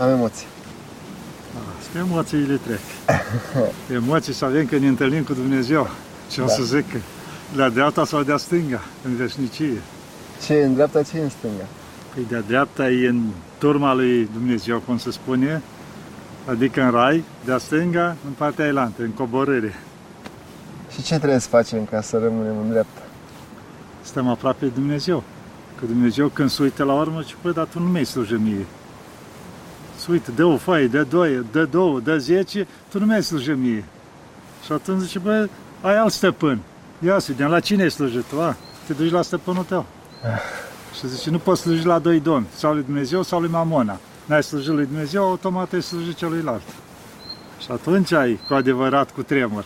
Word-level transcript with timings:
Am 0.00 0.08
emoții. 0.08 0.46
Da, 1.92 1.98
emoțiile 1.98 2.60
trec. 2.66 2.80
Emoții 4.02 4.32
să 4.32 4.44
avem 4.44 4.66
când 4.66 4.82
ne 4.82 4.88
întâlnim 4.88 5.22
cu 5.22 5.32
Dumnezeu. 5.32 5.88
Ce 6.30 6.40
da. 6.40 6.46
o 6.46 6.48
să 6.48 6.62
zic? 6.62 6.84
La 7.56 7.68
dreapta 7.68 8.04
sau 8.04 8.22
de-a 8.22 8.36
stânga, 8.36 8.80
în 9.04 9.16
veșnicie. 9.16 9.82
Ce 10.44 10.54
e 10.54 10.64
în 10.64 10.74
dreapta, 10.74 11.02
ce 11.02 11.18
e 11.18 11.22
în 11.22 11.28
stânga? 11.28 11.64
Păi 12.14 12.26
de-a 12.28 12.40
dreapta 12.40 12.90
e 12.90 13.08
în 13.08 13.22
turma 13.58 13.94
lui 13.94 14.28
Dumnezeu, 14.32 14.78
cum 14.78 14.98
se 14.98 15.10
spune, 15.10 15.62
adică 16.46 16.82
în 16.82 16.90
rai, 16.90 17.24
de-a 17.44 17.58
stânga, 17.58 18.16
în 18.26 18.32
partea 18.36 18.66
elantă, 18.66 19.02
în 19.02 19.10
coborâre. 19.10 19.74
Și 20.92 21.02
ce 21.02 21.16
trebuie 21.16 21.38
să 21.38 21.48
facem 21.48 21.84
ca 21.84 22.00
să 22.00 22.18
rămânem 22.18 22.58
în 22.62 22.68
dreapta? 22.68 23.02
Stăm 24.02 24.28
aproape 24.28 24.64
de 24.64 24.70
Dumnezeu. 24.74 25.22
Că 25.78 25.86
Dumnezeu 25.86 26.28
când 26.28 26.50
se 26.50 26.62
uită 26.62 26.84
la 26.84 26.92
urmă, 26.92 27.22
ce 27.22 27.34
păi, 27.40 27.52
dar 27.52 27.64
tu 27.64 27.78
nu 27.78 27.86
mi-ai 27.86 28.04
slujit 28.04 28.38
mie. 28.38 28.66
Se 30.00 30.12
uită, 30.12 30.30
dă 30.30 30.44
o 30.44 30.56
foaie, 30.56 30.86
dă 30.86 31.02
doi, 31.02 31.44
dă 31.52 31.64
două, 31.64 32.00
dă 32.00 32.18
zece, 32.18 32.66
tu 32.88 32.98
nu 32.98 33.06
mi-ai 33.06 33.22
slujit 33.22 33.56
mie. 33.56 33.84
Și 34.64 34.72
atunci 34.72 35.00
zice, 35.00 35.18
bă, 35.18 35.48
ai 35.80 35.98
alt 35.98 36.12
stăpân. 36.12 36.58
Ia 37.04 37.18
să 37.18 37.32
vedem, 37.32 37.50
la 37.50 37.60
cine 37.60 37.82
ai 37.82 37.90
slujit 37.90 38.24
tu? 38.24 38.40
A? 38.40 38.56
Te 38.86 38.92
duci 38.92 39.10
la 39.10 39.22
stăpânul 39.22 39.64
tău. 39.64 39.86
Și 40.94 41.08
zice, 41.08 41.30
nu 41.30 41.38
poți 41.38 41.60
sluji 41.60 41.86
la 41.86 41.98
doi 41.98 42.20
domni, 42.20 42.46
sau 42.54 42.72
lui 42.72 42.82
Dumnezeu 42.82 43.22
sau 43.22 43.40
lui 43.40 43.50
Mamona. 43.50 43.98
N-ai 44.24 44.42
slujit 44.42 44.72
lui 44.72 44.86
Dumnezeu, 44.86 45.24
automat 45.24 45.72
ai 45.72 45.82
slujit 45.82 46.16
celuilalt. 46.16 46.62
Și 47.60 47.66
atunci 47.70 48.12
ai 48.12 48.40
cu 48.48 48.54
adevărat 48.54 49.10
cu 49.10 49.22
tremur. 49.22 49.64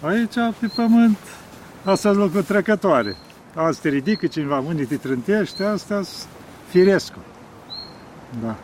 Aici, 0.00 0.34
pe 0.60 0.66
pământ, 0.76 1.18
asta 1.84 2.08
sunt 2.08 2.16
lucruri 2.22 2.44
trecătoare. 2.44 3.16
Azi 3.54 3.80
te 3.80 3.88
ridică 3.88 4.26
cineva, 4.26 4.60
mâinii 4.60 4.84
te 4.84 4.96
trântește, 4.96 5.64
astea 5.64 6.02
firescu. 6.68 7.18
Da. 8.42 8.56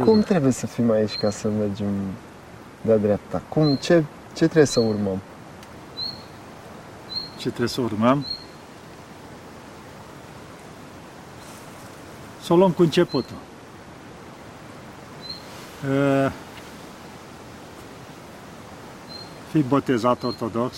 Ce 0.00 0.06
Cum 0.06 0.20
trebuie 0.20 0.52
să 0.52 0.66
fim 0.66 0.90
aici 0.90 1.16
ca 1.16 1.30
să 1.30 1.48
mergem 1.48 1.94
de 2.80 2.96
dreapta? 2.96 3.42
Cum, 3.48 3.76
ce, 3.76 4.04
ce 4.34 4.44
trebuie 4.44 4.64
să 4.64 4.80
urmăm? 4.80 5.20
Ce 7.36 7.48
trebuie 7.48 7.68
să 7.68 7.80
urmăm? 7.80 8.26
Să 12.42 12.52
o 12.52 12.56
luăm 12.56 12.70
cu 12.70 12.82
începutul. 12.82 13.36
Fii 19.50 19.62
botezat 19.62 20.22
ortodox, 20.22 20.76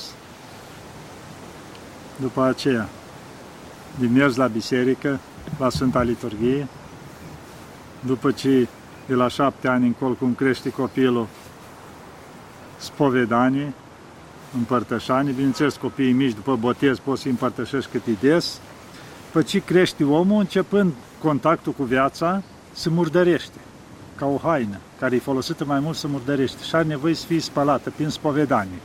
după 2.17 2.43
aceea, 2.43 2.89
din 3.99 4.13
mers 4.13 4.37
la 4.37 4.47
biserică, 4.47 5.21
la 5.59 5.69
Sfânta 5.69 6.03
Liturghie, 6.03 6.67
după 8.01 8.33
ce 8.33 8.69
de 9.07 9.15
la 9.15 9.29
șapte 9.29 9.69
ani 9.69 9.87
încolo, 9.87 10.13
cum 10.13 10.35
crește 10.35 10.71
copilul, 10.71 11.27
spovedanie, 12.77 13.73
împărtășanie, 14.57 15.33
bineînțeles 15.33 15.77
copiii 15.77 16.13
mici 16.13 16.35
după 16.35 16.57
botez 16.57 16.99
poți 16.99 17.23
să 17.23 17.29
împărtășești 17.29 17.91
cât 17.91 18.07
e 18.07 18.27
des, 18.27 18.61
după 19.27 19.43
ce 19.43 19.59
crește 19.59 20.05
omul, 20.05 20.41
începând 20.41 20.93
contactul 21.23 21.73
cu 21.73 21.83
viața, 21.83 22.43
se 22.73 22.89
murdărește, 22.89 23.59
ca 24.17 24.27
o 24.27 24.39
haină, 24.43 24.77
care 24.99 25.15
e 25.15 25.19
folosită 25.19 25.65
mai 25.65 25.81
mult 25.81 25.97
să 25.97 26.07
murdărește 26.09 26.63
și 26.63 26.75
are 26.75 26.85
nevoie 26.85 27.15
să 27.15 27.27
fie 27.27 27.41
spălată 27.41 27.91
prin 27.91 28.09
spovedanie. 28.09 28.81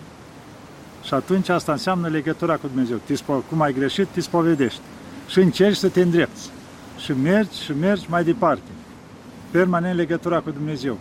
Și 1.04 1.14
atunci 1.14 1.50
asta 1.50 1.72
înseamnă 1.72 2.08
legătura 2.08 2.56
cu 2.56 2.68
Dumnezeu. 2.68 3.00
Cum 3.50 3.62
ai 3.62 3.74
greșit, 3.74 4.08
te 4.08 4.22
spovedești. 4.22 4.80
Și 5.28 5.40
încerci 5.40 5.78
să 5.78 5.90
te 5.90 6.02
îndrepți. 6.02 6.50
Și 6.98 7.12
mergi 7.12 7.62
și 7.64 7.72
mergi 7.80 8.06
mai 8.10 8.24
departe. 8.24 8.70
Permanent 9.58 9.96
legătura 9.96 10.40
cu 10.40 10.52
Dumnezeu. 10.52 10.98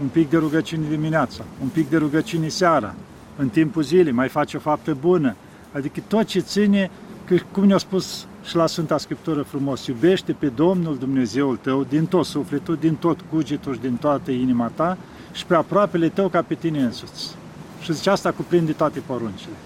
Un 0.00 0.06
pic 0.06 0.30
de 0.30 0.36
rugăciune 0.36 0.86
dimineața, 0.88 1.44
un 1.62 1.68
pic 1.68 1.90
de 1.90 1.96
rugăciune 1.96 2.48
seara, 2.48 2.94
în 3.36 3.48
timpul 3.48 3.82
zilei, 3.82 4.12
mai 4.12 4.28
faci 4.28 4.54
o 4.54 4.58
faptă 4.58 4.96
bună. 5.00 5.36
Adică 5.72 6.00
tot 6.08 6.26
ce 6.26 6.40
ține, 6.40 6.90
că, 7.24 7.34
cum 7.52 7.64
ne-a 7.64 7.78
spus 7.78 8.26
și 8.44 8.56
la 8.56 8.66
Sfânta 8.66 8.98
Scriptură 8.98 9.42
frumos, 9.42 9.86
iubește 9.86 10.32
pe 10.32 10.46
Domnul 10.46 10.96
Dumnezeul 10.98 11.56
tău 11.56 11.84
din 11.88 12.06
tot 12.06 12.24
sufletul, 12.24 12.76
din 12.80 12.94
tot 12.94 13.18
cugetul 13.30 13.74
și 13.74 13.80
din 13.80 13.96
toată 13.96 14.30
inima 14.30 14.70
ta 14.74 14.96
și 15.32 15.46
pe 15.46 15.54
aproapele 15.54 16.08
tău 16.08 16.28
ca 16.28 16.42
pe 16.42 16.54
tine 16.54 16.82
însuți. 16.82 17.34
Și 17.80 17.92
zice, 17.92 18.10
asta 18.10 18.30
cuprinde 18.30 18.72
toate 18.72 19.00
poruncile. 19.06 19.56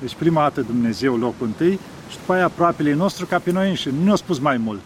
Deci 0.00 0.14
prima 0.14 0.40
dată 0.40 0.60
Dumnezeu 0.60 1.16
locul 1.16 1.46
întâi 1.46 1.78
și 2.10 2.16
după 2.16 2.32
aia 2.32 2.44
aproapele 2.44 2.94
nostru 2.94 3.26
ca 3.26 3.38
pe 3.38 3.52
noi 3.52 3.68
înșine. 3.68 3.94
Nu 3.98 4.04
ne-a 4.04 4.14
spus 4.14 4.38
mai 4.38 4.56
mult. 4.56 4.82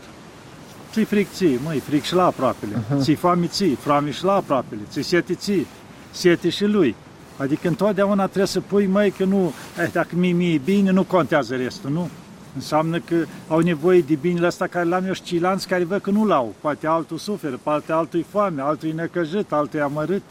Ți-i 0.97 1.05
fric 1.05 1.33
ție, 1.33 1.59
măi, 1.65 1.79
fric 1.79 2.03
și 2.03 2.15
la 2.15 2.25
aproapele. 2.25 2.73
Uh-huh. 2.73 3.01
Ți-i 3.01 3.15
foame 3.15 3.47
ție, 3.47 3.75
foame 3.75 4.11
și 4.11 4.25
la 4.25 4.33
aproapele. 4.33 4.81
Ți-i 4.91 5.03
sete 5.03 5.35
ție, 5.35 5.67
sete 6.11 6.49
și 6.49 6.65
lui. 6.65 6.95
Adică 7.37 7.69
întotdeauna 7.69 8.25
trebuie 8.25 8.47
să 8.47 8.61
pui, 8.61 8.87
măi, 8.87 9.11
că 9.11 9.25
nu, 9.25 9.53
eh, 9.83 9.91
dacă 9.93 10.09
mie, 10.13 10.33
mie 10.33 10.59
bine, 10.65 10.91
nu 10.91 11.03
contează 11.03 11.55
restul, 11.55 11.91
nu? 11.91 12.09
Înseamnă 12.55 12.99
că 12.99 13.15
au 13.49 13.59
nevoie 13.59 14.01
de 14.01 14.15
binele 14.15 14.47
ăsta 14.47 14.67
care 14.67 14.89
l-am 14.89 15.05
eu 15.05 15.13
și 15.13 15.23
ceilalți 15.23 15.69
care 15.69 15.85
văd 15.85 16.01
că 16.01 16.11
nu 16.11 16.25
l-au. 16.25 16.55
Poate 16.61 16.87
altul 16.87 17.19
suferă, 17.19 17.61
poate 17.63 17.93
altul 17.93 18.21
e 18.21 18.25
foame, 18.31 18.63
altul 18.63 18.89
e 18.89 18.93
necăjit, 18.93 19.53
altul 19.53 19.79
e 19.79 19.83
amărât. 19.83 20.23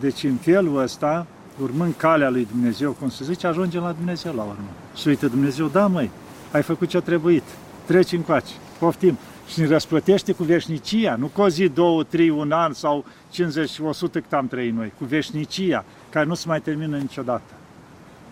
Deci 0.00 0.24
în 0.24 0.34
felul 0.34 0.82
ăsta 0.82 1.26
urmând 1.62 1.94
calea 1.96 2.30
lui 2.30 2.48
Dumnezeu, 2.50 2.92
cum 2.92 3.08
se 3.08 3.24
zice, 3.24 3.46
ajungem 3.46 3.82
la 3.82 3.92
Dumnezeu 3.92 4.34
la 4.34 4.42
urmă. 4.42 4.68
Și 4.96 5.08
uite, 5.08 5.26
Dumnezeu, 5.26 5.66
da, 5.66 5.86
măi, 5.86 6.10
ai 6.52 6.62
făcut 6.62 6.88
ce 6.88 6.96
a 6.96 7.00
trebuit, 7.00 7.44
treci 7.86 8.12
încoace, 8.12 8.52
poftim. 8.78 9.18
Și 9.46 9.60
ne 9.60 9.66
răsplătește 9.66 10.32
cu 10.32 10.42
veșnicia, 10.42 11.16
nu 11.16 11.26
cu 11.26 11.40
o 11.40 11.48
zi, 11.48 11.68
două, 11.68 12.02
trei, 12.02 12.30
un 12.30 12.52
an 12.52 12.72
sau 12.72 13.04
50, 13.30 13.78
100 13.78 14.20
cât 14.20 14.32
am 14.32 14.46
trăit 14.46 14.74
noi, 14.74 14.92
cu 14.98 15.04
veșnicia, 15.04 15.84
care 16.10 16.26
nu 16.26 16.34
se 16.34 16.44
mai 16.48 16.60
termină 16.60 16.96
niciodată. 16.96 17.52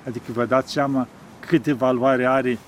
Adică 0.06 0.32
vă 0.32 0.44
dați 0.44 0.72
seama 0.72 1.08
câte 1.40 1.72
valoare 1.72 2.26
are 2.26 2.58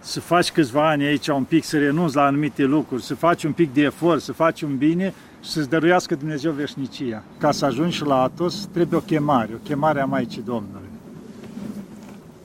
să 0.00 0.20
faci 0.20 0.50
câțiva 0.50 0.88
ani 0.88 1.04
aici 1.04 1.28
un 1.28 1.44
pic, 1.44 1.64
să 1.64 1.78
renunți 1.78 2.16
la 2.16 2.24
anumite 2.24 2.62
lucruri, 2.62 3.02
să 3.02 3.14
faci 3.14 3.44
un 3.44 3.52
pic 3.52 3.72
de 3.72 3.82
efort, 3.82 4.20
să 4.20 4.32
faci 4.32 4.62
un 4.62 4.76
bine 4.76 5.14
și 5.42 5.50
să-ți 5.50 5.68
dăruiască 5.68 6.14
Dumnezeu 6.14 6.52
veșnicia. 6.52 7.22
Ca 7.38 7.50
să 7.50 7.64
ajungi 7.64 7.96
și 7.96 8.04
la 8.04 8.22
Atos, 8.22 8.68
trebuie 8.72 8.98
o 8.98 9.02
chemare, 9.02 9.50
o 9.54 9.56
chemare 9.62 10.00
a 10.00 10.04
Maicii 10.04 10.42
Domnului. 10.42 10.88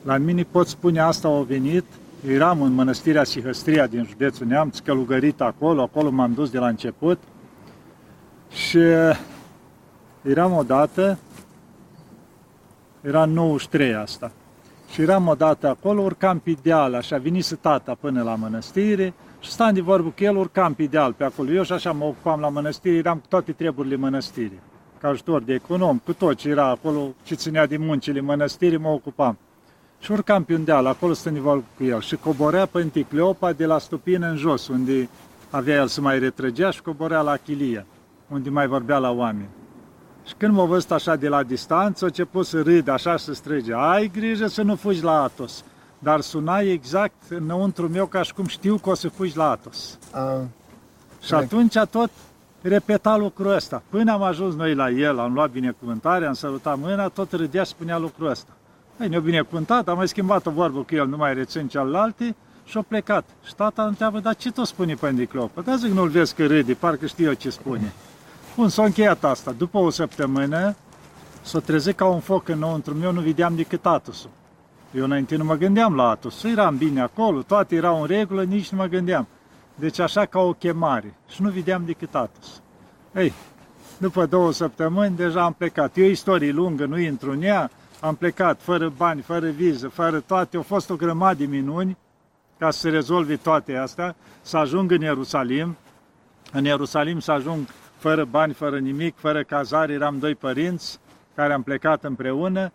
La 0.04 0.18
mine 0.18 0.44
pot 0.44 0.68
spune 0.68 1.00
asta 1.00 1.28
au 1.28 1.44
venit, 1.44 1.84
eram 2.28 2.62
în 2.62 2.72
mănăstirea 2.72 3.24
Sihăstria 3.24 3.88
din 3.88 4.06
județul 4.10 4.48
Neamț, 4.48 4.80
călugărit 4.80 5.42
acolo, 5.42 5.82
acolo 5.82 6.10
m-am 6.10 6.34
dus 6.34 6.50
de 6.50 6.58
la 6.58 6.68
început 6.68 7.20
și 8.50 8.80
eram 10.22 10.54
odată, 10.54 11.18
era 13.02 13.26
93 13.26 13.94
asta, 13.94 14.32
și 14.92 15.02
eram 15.02 15.28
odată 15.28 15.68
acolo, 15.68 16.02
urcam 16.02 16.40
pe 16.40 16.56
deal, 16.62 16.94
așa, 16.94 17.18
venise 17.18 17.56
tata 17.56 17.98
până 18.00 18.24
la 18.24 18.36
mănăstire 18.36 19.14
și 19.40 19.52
stăm 19.52 19.74
de 19.74 19.82
vorbă 19.82 20.10
cu 20.10 20.24
el, 20.24 20.38
urcam 20.38 20.74
pe 20.74 20.84
deal 20.84 21.14
pe 21.14 21.24
acolo. 21.24 21.52
Eu 21.52 21.64
și 21.64 21.72
așa 21.72 21.92
mă 21.92 22.06
ocupam 22.06 22.40
la 22.40 22.50
mănăstire, 22.50 22.96
eram 22.96 23.18
cu 23.18 23.26
toate 23.28 23.52
treburile 23.52 23.96
mănăstirii. 23.96 24.60
Ca 25.00 25.08
ajutor 25.08 25.42
de 25.42 25.54
econom, 25.54 25.98
cu 25.98 26.14
tot 26.14 26.36
ce 26.36 26.50
era 26.50 26.68
acolo, 26.70 27.14
ce 27.24 27.36
ținea 27.36 27.66
din 27.66 27.86
muncile 27.86 28.20
mănăstirii, 28.20 28.78
mă 28.78 28.88
ocupam. 28.90 29.38
Și 30.00 30.12
urcam 30.12 30.44
pe 30.44 30.54
un 30.54 30.64
deal, 30.64 30.86
acolo 30.86 31.14
stăm 31.14 31.34
de 31.34 31.40
vorbă 31.40 31.64
cu 31.78 31.84
el. 31.84 32.02
Și 32.02 32.16
coborea 32.16 32.66
pe 32.66 32.80
Anticleopa 32.80 33.54
de 33.54 33.66
la 33.66 33.78
Stupină 33.78 34.28
în 34.28 34.36
jos, 34.36 34.68
unde 34.68 35.10
avea 35.50 35.76
el 35.76 35.88
să 35.88 36.02
mai 36.02 36.20
retrăgea 36.20 36.70
și 36.70 36.82
coborea 36.82 37.22
la 37.22 37.32
Achilia, 37.32 37.86
unde 38.28 38.50
mai 38.50 38.68
vorbea 38.68 38.98
la 38.98 39.12
oameni. 39.12 39.50
Și 40.26 40.34
când 40.38 40.54
m-a 40.54 40.66
văzut 40.66 40.92
așa 40.92 41.16
de 41.16 41.28
la 41.28 41.44
distanță, 41.44 42.04
a 42.04 42.08
început 42.08 42.46
să 42.46 42.62
râd, 42.62 42.88
așa 42.88 43.18
să 43.18 43.34
strige, 43.34 43.74
ai 43.76 44.12
grijă 44.14 44.48
să 44.48 44.62
nu 44.62 44.76
fugi 44.76 45.04
la 45.04 45.22
Atos. 45.22 45.64
Dar 46.00 46.22
suna 46.22 46.60
exact 46.60 47.22
înăuntru 47.30 47.88
meu 47.88 48.06
ca 48.06 48.22
și 48.22 48.34
cum 48.34 48.46
știu 48.46 48.78
că 48.78 48.90
o 48.90 48.94
să 48.94 49.10
fugi 49.10 49.38
la 49.38 49.50
Atos. 49.50 49.98
A, 50.12 50.42
și 51.22 51.34
atunci 51.34 51.78
tot 51.90 52.10
repeta 52.62 53.18
lucrul 53.18 53.54
ăsta. 53.54 53.82
Până 53.90 54.12
am 54.12 54.22
ajuns 54.22 54.56
noi 54.56 54.76
la 54.76 54.90
el, 54.90 55.20
am 55.20 55.34
luat 55.34 55.52
binecuvântare, 55.52 56.26
am 56.26 56.34
salutat 56.34 56.78
mâna, 56.78 57.08
tot 57.08 57.32
râdea 57.32 57.64
și 57.64 57.70
spunea 57.70 57.98
lucrul 57.98 58.30
ăsta. 58.30 58.52
Ei, 59.02 59.08
ne-a 59.08 59.20
binecuvântat, 59.20 59.88
am 59.88 59.98
mai 59.98 60.08
schimbat 60.08 60.46
o 60.46 60.52
vorbă 60.52 60.80
cu 60.80 60.96
el, 60.96 61.08
nu 61.08 61.18
mai 61.18 61.34
rețin 61.34 61.68
cealaltă 61.68 62.36
și 62.66 62.78
a 62.78 62.82
plecat. 62.82 63.26
Și 63.46 63.56
tata 63.56 63.86
întreabă, 63.86 64.20
dar 64.20 64.36
ce 64.36 64.52
tot 64.52 64.68
spune 64.68 64.94
pe 64.94 65.28
Păi 65.54 65.64
Da, 65.64 65.76
zic, 65.76 65.92
nu-l 65.92 66.10
vezi 66.10 66.36
că 66.36 66.46
râde, 66.46 66.74
parcă 66.74 67.06
știu 67.06 67.26
eu 67.26 67.34
ce 67.34 67.50
spune. 67.50 67.94
Bun, 68.56 68.70
s-a 68.70 68.84
încheiat 68.84 69.24
asta. 69.24 69.52
După 69.52 69.78
o 69.78 69.90
săptămână, 69.90 70.76
s-a 71.42 71.60
trezit 71.60 71.96
ca 71.96 72.06
un 72.06 72.20
foc 72.20 72.48
înăuntru 72.48 72.94
meu, 72.94 73.12
nu 73.12 73.22
vedeam 73.22 73.56
decât 73.56 73.86
Atusul. 73.86 74.30
Eu 74.92 75.04
înainte 75.04 75.36
nu 75.36 75.44
mă 75.44 75.56
gândeam 75.56 75.96
la 75.96 76.10
Atos. 76.10 76.44
Eram 76.44 76.78
bine 76.78 77.02
acolo, 77.02 77.42
toate 77.42 77.76
erau 77.76 78.02
în 78.02 78.08
regulă, 78.08 78.44
nici 78.44 78.70
nu 78.70 78.78
mă 78.78 78.86
gândeam. 78.86 79.28
Deci 79.76 80.00
așa 80.00 80.26
ca 80.26 80.40
o 80.40 80.54
chemare. 80.54 81.14
Și 81.28 81.42
nu 81.42 81.50
vedeam 81.50 81.84
decât 81.86 82.16
Atos. 82.16 82.62
Ei, 83.16 83.34
după 83.98 84.26
două 84.26 84.52
săptămâni 84.52 85.16
deja 85.16 85.44
am 85.44 85.54
plecat. 85.54 85.98
E 85.98 86.04
o 86.04 86.10
istorie 86.10 86.52
lungă, 86.52 86.86
nu 86.86 87.00
intru 87.00 87.32
în 87.32 87.42
ea. 87.42 87.72
Am 88.02 88.16
plecat 88.16 88.62
fără 88.62 88.90
bani, 88.98 89.22
fără 89.22 89.50
viză, 89.50 89.88
fără 89.88 90.20
toate. 90.20 90.58
Au 90.58 90.64
fost 90.64 90.90
o 90.90 90.96
grămadă 90.96 91.38
de 91.38 91.46
minuni 91.46 91.98
ca 92.58 92.72
să 92.72 92.80
se 92.80 92.90
rezolve 92.90 93.36
toate 93.36 93.76
astea, 93.76 94.16
să 94.42 94.58
ajung 94.58 94.92
în 94.92 95.02
Ierusalim, 95.02 95.78
în 96.52 96.64
Ierusalim 96.64 97.20
să 97.20 97.32
ajung 97.32 97.68
fără 97.98 98.26
bani, 98.26 98.54
fără 98.54 98.80
nimic, 98.80 99.16
fără 99.18 99.44
cazare, 99.44 99.94
eram 99.94 100.20
doi 100.20 100.36
părinți 100.36 101.00
care 101.36 101.54
am 101.54 101.64
plecat 101.64 102.04
împreună 102.04 102.72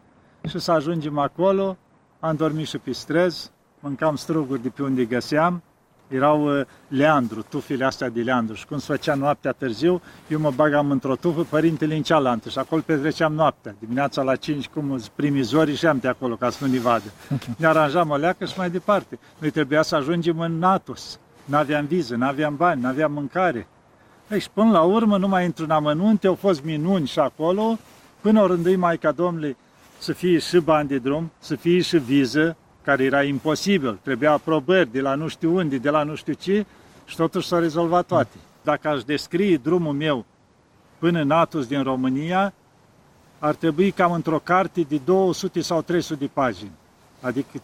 și 0.49 0.59
să 0.59 0.73
ajungem 0.73 1.19
acolo, 1.19 1.77
am 2.21 2.37
dormit 2.37 2.67
și 2.67 2.79
pe 2.79 2.93
străzi, 2.93 3.51
mâncam 3.81 4.17
struguri 4.17 4.63
de 4.63 4.69
pe 4.69 4.83
unde 4.83 5.05
găseam, 5.05 5.63
erau 6.09 6.59
uh, 6.59 6.67
leandru, 6.89 7.43
tufile 7.43 7.85
astea 7.85 8.09
de 8.09 8.23
leandru 8.23 8.55
și 8.55 8.67
cum 8.67 8.79
se 8.79 8.85
făcea 8.87 9.15
noaptea 9.15 9.53
târziu, 9.53 10.01
eu 10.29 10.39
mă 10.39 10.51
bagam 10.51 10.91
într-o 10.91 11.17
tufă, 11.17 11.43
părintele 11.43 11.97
în 11.97 12.03
cealaltă 12.03 12.49
și 12.49 12.59
acolo 12.59 12.83
petreceam 12.87 13.33
noaptea. 13.33 13.75
Dimineața 13.79 14.23
la 14.23 14.37
5, 14.37 14.69
cum 14.69 15.01
primii 15.15 15.43
zori 15.43 15.77
și 15.77 15.87
am 15.87 15.99
de 15.99 16.09
acolo 16.09 16.35
ca 16.35 16.51
să 16.51 16.65
nu 16.65 16.73
ne 16.73 16.79
vadă. 16.79 17.13
Ne 17.57 17.67
aranjam 17.67 18.11
o 18.11 18.17
leacă 18.17 18.45
și 18.45 18.55
mai 18.57 18.71
departe. 18.71 19.19
Noi 19.39 19.51
trebuia 19.51 19.83
să 19.83 19.97
ajungem 19.97 20.41
în 20.41 20.59
Natus. 20.59 21.19
N-aveam 21.45 21.87
viză, 21.87 22.17
n-aveam 22.17 22.57
bani, 22.57 22.81
n-aveam 22.81 23.13
mâncare. 23.13 23.67
Ei, 24.31 24.41
și 24.41 24.51
până 24.51 24.71
la 24.71 24.83
urmă, 24.83 25.19
nu 25.19 25.29
mai 25.29 25.45
intru 25.45 25.65
în 25.65 25.71
amănunte, 25.71 26.27
au 26.27 26.35
fost 26.35 26.65
minuni 26.65 27.07
și 27.07 27.19
acolo, 27.19 27.79
până 28.21 28.43
o 28.43 28.47
rândui 28.47 28.77
Maica 28.77 29.13
Domnului 29.13 29.57
să 29.99 30.13
fie 30.13 30.39
și 30.39 30.59
bani 30.59 30.89
de 30.89 30.99
drum, 30.99 31.31
să 31.39 31.57
fie 31.57 31.81
și 31.81 31.99
viză, 31.99 32.57
care 32.85 33.05
era 33.05 33.23
imposibil, 33.23 33.99
trebuia 34.03 34.33
aprobări 34.33 34.93
de 34.93 35.01
la 35.01 35.15
nu 35.15 35.29
știu 35.29 35.55
unde, 35.55 35.77
de 35.77 35.91
la 35.91 36.03
nu 36.03 36.15
știu 36.15 36.33
ce, 36.33 36.67
și 37.05 37.17
totuși 37.17 37.49
s-au 37.49 37.59
rezolvat 37.59 38.07
toate. 38.07 38.37
Dacă 38.63 38.89
aș 38.89 39.03
descrie 39.03 39.57
drumul 39.57 39.93
meu 39.93 40.25
până 40.99 41.21
în 41.21 41.31
Atus 41.31 41.67
din 41.67 41.83
România, 41.83 42.53
ar 43.39 43.55
trebui 43.55 43.91
cam 43.91 44.13
într-o 44.13 44.39
carte 44.39 44.81
de 44.81 45.01
200 45.05 45.61
sau 45.61 45.83
300 45.83 46.25
de 46.25 46.31
pagini. 46.33 46.71
Adică 47.21 47.61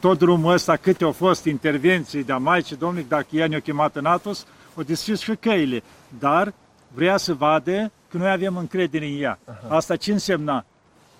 tot 0.00 0.18
drumul 0.18 0.52
ăsta, 0.52 0.76
câte 0.76 1.04
au 1.04 1.12
fost 1.12 1.44
intervenții 1.44 2.24
de-a 2.24 2.36
Maicii 2.36 2.76
Domnului, 2.76 3.06
dacă 3.08 3.26
ea 3.30 3.46
ne-a 3.46 3.60
chemat 3.60 3.96
în 3.96 4.04
Atos, 4.04 4.46
o 4.74 4.82
deschis 4.82 5.20
și 5.20 5.34
căile. 5.40 5.82
Dar 6.18 6.54
vrea 6.94 7.16
să 7.16 7.34
vadă 7.34 7.90
că 8.08 8.16
noi 8.16 8.30
avem 8.30 8.56
încredere 8.56 9.06
în 9.06 9.22
ea. 9.22 9.38
Aha. 9.44 9.76
Asta 9.76 9.96
ce 9.96 10.12
însemna? 10.12 10.64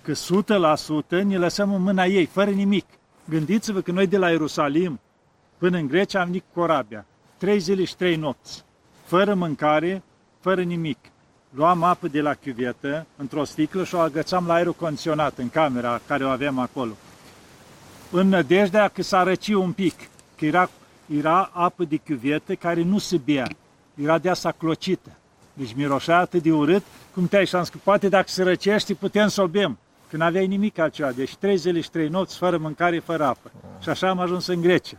Că 0.01 0.11
100% 1.19 1.23
ne 1.23 1.37
lăsăm 1.37 1.73
în 1.73 1.81
mâna 1.81 2.05
ei, 2.05 2.25
fără 2.25 2.49
nimic. 2.49 2.85
Gândiți-vă 3.25 3.81
că 3.81 3.91
noi 3.91 4.07
de 4.07 4.17
la 4.17 4.29
Ierusalim 4.29 4.99
până 5.57 5.77
în 5.77 5.87
Grecia 5.87 6.19
am 6.19 6.25
venit 6.25 6.43
cu 6.53 6.59
corabia. 6.59 7.05
Trei 7.37 7.59
zile 7.59 7.83
și 7.83 7.95
trei 7.95 8.15
nopți. 8.15 8.63
Fără 9.05 9.33
mâncare, 9.33 10.03
fără 10.39 10.61
nimic. 10.61 10.97
Luam 11.49 11.83
apă 11.83 12.07
de 12.07 12.21
la 12.21 12.33
chiuvetă 12.33 13.05
într-o 13.15 13.43
sticlă 13.43 13.83
și 13.83 13.95
o 13.95 13.99
agățam 13.99 14.47
la 14.47 14.53
aerul 14.53 14.73
condiționat 14.73 15.37
în 15.37 15.49
camera 15.49 16.01
care 16.07 16.25
o 16.25 16.29
aveam 16.29 16.59
acolo. 16.59 16.91
În 18.11 18.27
nădejdea 18.27 18.87
că 18.87 19.01
s-a 19.01 19.23
răcit 19.23 19.55
un 19.55 19.71
pic, 19.71 19.93
că 20.35 20.45
era, 20.45 20.69
era 21.19 21.49
apă 21.53 21.83
de 21.83 21.97
chiuvetă 21.97 22.55
care 22.55 22.81
nu 22.81 22.97
se 22.97 23.17
bea. 23.17 23.47
Era 23.95 24.17
de 24.17 24.29
asta 24.29 24.51
clocită. 24.51 25.09
Deci 25.53 25.73
miroșea 25.75 26.17
atât 26.17 26.43
de 26.43 26.51
urât, 26.51 26.83
cum 27.13 27.27
te-ai 27.27 27.45
șans 27.45 27.69
că 27.69 27.77
poate 27.83 28.09
dacă 28.09 28.27
se 28.27 28.43
răcește 28.43 28.93
putem 28.93 29.27
să 29.27 29.41
o 29.41 29.47
bem 29.47 29.77
când 30.13 30.25
aveai 30.25 30.47
nimic 30.47 30.77
altceva. 30.77 31.11
Deci 31.11 31.35
trei 31.35 31.57
zile 31.57 31.81
și 31.81 31.89
trei 31.89 32.07
nopți 32.07 32.37
fără 32.37 32.57
mâncare, 32.57 32.99
fără 32.99 33.23
apă. 33.23 33.51
Și 33.81 33.89
așa 33.89 34.09
am 34.09 34.19
ajuns 34.19 34.47
în 34.47 34.61
Grecia. 34.61 34.97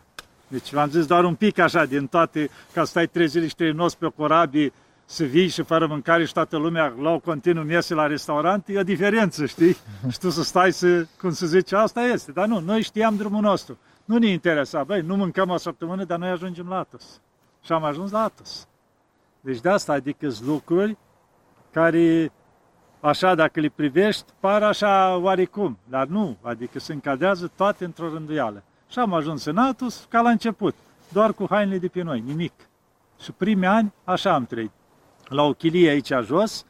Deci 0.49 0.73
v-am 0.73 0.91
zis 0.91 1.07
doar 1.07 1.25
un 1.25 1.35
pic 1.35 1.59
așa 1.59 1.85
din 1.85 2.07
toate, 2.07 2.51
ca 2.73 2.85
să 2.85 2.91
stai 2.91 3.07
trei 3.07 3.27
zile 3.27 3.47
și 3.47 3.55
trei 3.55 3.73
nopți 3.73 3.99
pe 3.99 4.07
o 4.07 4.11
corabie, 4.11 4.73
să 5.05 5.25
vii 5.25 5.49
și 5.49 5.63
fără 5.63 5.87
mâncare 5.87 6.25
și 6.25 6.33
toată 6.33 6.57
lumea 6.57 6.95
la 7.01 7.11
o 7.11 7.19
continuu 7.19 7.65
mese 7.65 7.95
la 7.95 8.07
restaurant, 8.07 8.69
e 8.69 8.79
o 8.79 8.83
diferență, 8.83 9.47
știi? 9.47 9.77
și 10.13 10.19
tu 10.19 10.31
să 10.31 10.43
stai 10.43 10.73
să, 10.73 11.07
cum 11.19 11.33
să 11.33 11.47
zice, 11.47 11.77
asta 11.77 12.03
este. 12.03 12.33
Dar 12.33 12.47
nu, 12.47 12.61
noi 12.61 12.83
știam 12.83 13.17
drumul 13.17 13.43
nostru. 13.43 13.79
Nu 14.05 14.19
ne 14.19 14.27
interesa, 14.27 14.85
băi, 14.85 15.01
nu 15.01 15.17
mâncăm 15.17 15.51
o 15.51 15.57
săptămână, 15.57 16.05
dar 16.05 16.19
noi 16.19 16.29
ajungem 16.29 16.69
la 16.69 16.79
Atos. 16.79 17.21
Și 17.65 17.73
am 17.73 17.85
ajuns 17.85 18.11
la 18.11 18.23
Atos. 18.23 18.69
Deci 19.41 19.61
de 19.61 19.69
asta, 19.69 19.93
adică 19.93 20.29
lucruri 20.47 20.97
care 21.71 22.33
așa 23.05 23.35
dacă 23.35 23.61
le 23.61 23.69
privești, 23.69 24.25
par 24.41 24.63
așa 24.63 25.17
oarecum, 25.17 25.79
dar 25.89 26.07
nu, 26.07 26.37
adică 26.43 26.79
se 26.79 26.93
încadrează 26.93 27.53
toate 27.57 27.85
într-o 27.85 28.09
rânduială. 28.09 28.63
Și 28.89 28.99
am 28.99 29.15
ajuns 29.15 29.45
în 29.45 29.57
Atus 29.57 30.07
ca 30.09 30.21
la 30.21 30.31
început, 30.31 30.75
doar 31.13 31.33
cu 31.33 31.47
hainele 31.51 31.79
de 31.79 31.89
pe 31.89 32.03
noi, 32.03 32.23
nimic. 32.27 32.53
Și 33.21 33.33
primii 33.33 33.67
ani 33.67 33.93
așa 34.05 34.35
am 34.35 34.45
trăit. 34.45 34.71
La 35.29 35.43
o 35.43 35.53
chilie 35.53 35.91
aici 35.91 36.13
jos, 36.23 36.65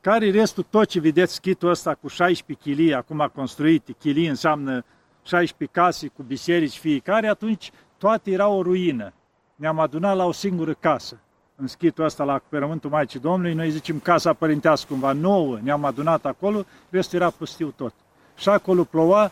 care 0.00 0.30
restul, 0.30 0.66
tot 0.70 0.86
ce 0.86 1.00
vedeți 1.00 1.34
schitul 1.34 1.68
ăsta 1.68 1.94
cu 1.94 2.08
16 2.08 2.68
chilii, 2.68 2.94
acum 2.94 3.30
construite, 3.34 3.92
chilii 3.92 4.26
înseamnă 4.26 4.84
16 5.22 5.78
case 5.78 6.08
cu 6.08 6.22
biserici 6.22 6.78
fiecare, 6.78 7.26
atunci 7.26 7.70
toate 7.98 8.30
erau 8.30 8.58
o 8.58 8.62
ruină. 8.62 9.12
Ne-am 9.54 9.78
adunat 9.78 10.16
la 10.16 10.24
o 10.24 10.32
singură 10.32 10.74
casă 10.74 11.18
în 11.56 11.66
schitul 11.66 12.04
ăsta 12.04 12.24
la 12.24 12.32
acoperământul 12.32 12.90
Maicii 12.90 13.20
Domnului, 13.20 13.54
noi 13.54 13.70
zicem 13.70 13.98
casa 13.98 14.32
părintească 14.32 14.86
cumva 14.90 15.12
nouă, 15.12 15.58
ne-am 15.62 15.84
adunat 15.84 16.24
acolo, 16.24 16.64
restul 16.90 17.18
era 17.18 17.30
pustiu 17.30 17.72
tot. 17.76 17.94
Și 18.36 18.48
acolo 18.48 18.84
ploua, 18.84 19.30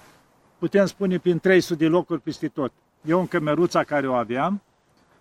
putem 0.58 0.86
spune, 0.86 1.19
prin 1.19 1.38
300 1.38 1.84
de 1.84 1.90
locuri 1.90 2.20
peste 2.20 2.48
tot. 2.48 2.72
Eu 3.04 3.19
în 3.19 3.26
cămeruța 3.26 3.84
care 3.84 4.08
o 4.08 4.12
aveam, 4.12 4.62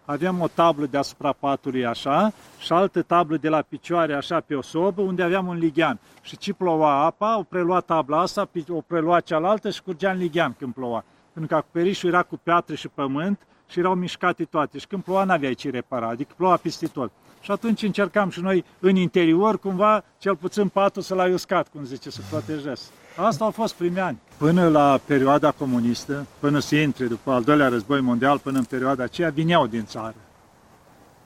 aveam 0.06 0.40
o 0.40 0.48
tablă 0.48 0.86
deasupra 0.86 1.32
patului 1.32 1.86
așa 1.86 2.34
și 2.58 2.74
altă 2.74 3.02
tablă 3.02 3.38
de 3.38 3.50
la 3.50 3.62
picioare 3.62 4.14
așa 4.14 4.40
pe 4.40 4.56
o 4.56 4.62
sobă 4.62 5.02
unde 5.02 5.24
aveam 5.24 5.48
un 5.48 5.58
lighean. 5.58 6.00
Și 6.22 6.38
ce 6.38 6.54
ploua 6.54 7.04
apa, 7.06 7.38
o 7.38 7.44
prelua 7.44 7.80
tabla 7.80 8.20
asta, 8.20 8.50
o 8.68 8.82
prelua 8.82 9.20
cealaltă 9.20 9.70
și 9.70 9.84
curgea 9.84 10.12
în 10.12 10.18
lighean 10.18 10.56
când 10.58 10.74
ploua. 10.74 11.04
Pentru 11.34 11.52
că 11.52 11.58
acoperișul 11.58 12.10
era 12.10 12.24
cu 12.24 12.40
piatră 12.44 12.76
și 12.76 12.88
pământ 12.88 13.40
și 13.72 13.80
erau 13.80 13.96
mișcate 13.96 14.44
toate. 14.44 14.78
Și 14.78 14.88
când 14.88 15.04
ploua, 15.04 15.24
n-aveai 15.24 15.54
ce 15.54 15.70
repara, 15.70 16.08
adică 16.08 16.34
ploua 16.38 16.58
peste 16.58 16.88
tot. 16.88 17.12
Și 17.42 17.52
atunci 17.52 17.84
încercam 17.84 18.30
și 18.30 18.40
noi 18.42 18.66
în 18.80 18.96
interior, 18.96 19.60
cumva, 19.60 20.04
cel 20.18 20.36
puțin 20.36 20.68
patul 20.68 21.02
să 21.02 21.16
l-ai 21.16 21.34
uscat, 21.34 21.68
cum 21.68 21.84
zice, 21.84 22.10
să 22.10 22.22
protejezi. 22.30 22.90
Asta 23.16 23.44
au 23.44 23.52
fost 23.52 23.74
primii 23.74 24.00
ani. 24.00 24.18
Până 24.38 24.68
la 24.70 25.00
perioada 25.06 25.52
comunistă, 25.52 26.26
până 26.40 26.60
să 26.60 26.76
intre 26.76 27.06
după 27.06 27.32
al 27.32 27.44
doilea 27.44 27.68
război 27.68 28.02
mondial, 28.02 28.40
până 28.40 28.58
în 28.58 28.64
perioada 28.64 29.04
aceea, 29.04 29.30
vineau 29.30 29.68
din 29.68 29.86
țară. 29.86 30.16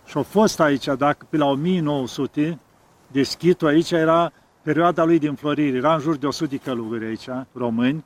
Și 0.05 0.17
au 0.17 0.23
fost 0.23 0.59
aici, 0.59 0.85
dacă 0.85 1.25
pe 1.29 1.37
la 1.37 1.45
1900, 1.45 2.59
deschitul 3.07 3.67
aici 3.67 3.91
era 3.91 4.31
perioada 4.61 5.03
lui 5.03 5.19
din 5.19 5.33
florire, 5.33 5.77
era 5.77 5.93
în 5.93 5.99
jur 5.99 6.15
de 6.15 6.27
100 6.27 6.49
de 6.49 6.57
călugări 6.57 7.05
aici, 7.05 7.29
români, 7.51 8.05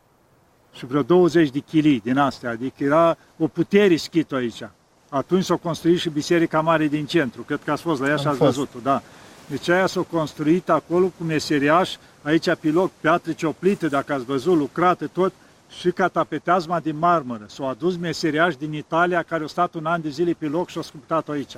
și 0.73 0.85
vreo 0.85 1.01
20 1.01 1.49
de 1.49 1.59
chilii 1.59 2.01
din 2.03 2.17
astea, 2.17 2.49
adică 2.49 2.83
era 2.83 3.17
o 3.37 3.47
putere 3.47 3.95
schită 3.95 4.35
aici. 4.35 4.63
Atunci 5.09 5.43
s-a 5.43 5.55
construit 5.55 5.99
și 5.99 6.09
Biserica 6.09 6.61
Mare 6.61 6.87
din 6.87 7.05
centru, 7.05 7.41
cred 7.41 7.59
că 7.63 7.71
ați 7.71 7.81
fost 7.81 8.01
la 8.01 8.07
ea 8.07 8.15
și 8.15 8.27
ați 8.27 8.37
văzut-o, 8.37 8.79
da. 8.83 9.01
Deci 9.47 9.69
aia 9.69 9.87
s-a 9.87 10.01
construit 10.01 10.69
acolo 10.69 11.11
cu 11.17 11.23
meseriaș, 11.23 11.95
aici 12.21 12.53
pe 12.55 12.71
loc 12.71 12.91
piatră 13.01 13.31
cioplită, 13.31 13.87
dacă 13.87 14.13
ați 14.13 14.25
văzut, 14.25 14.57
lucrată 14.57 15.07
tot, 15.07 15.33
și 15.69 15.91
catapeteazma 15.91 16.79
din 16.79 16.97
marmură. 16.97 17.45
S-au 17.47 17.67
adus 17.67 17.97
meseriași 17.97 18.57
din 18.57 18.73
Italia 18.73 19.23
care 19.23 19.41
au 19.41 19.47
stat 19.47 19.73
un 19.73 19.85
an 19.85 20.01
de 20.01 20.09
zile 20.09 20.33
pe 20.33 20.45
loc 20.45 20.69
și 20.69 20.77
au 20.77 20.83
sculptat-o 20.83 21.31
aici. 21.31 21.57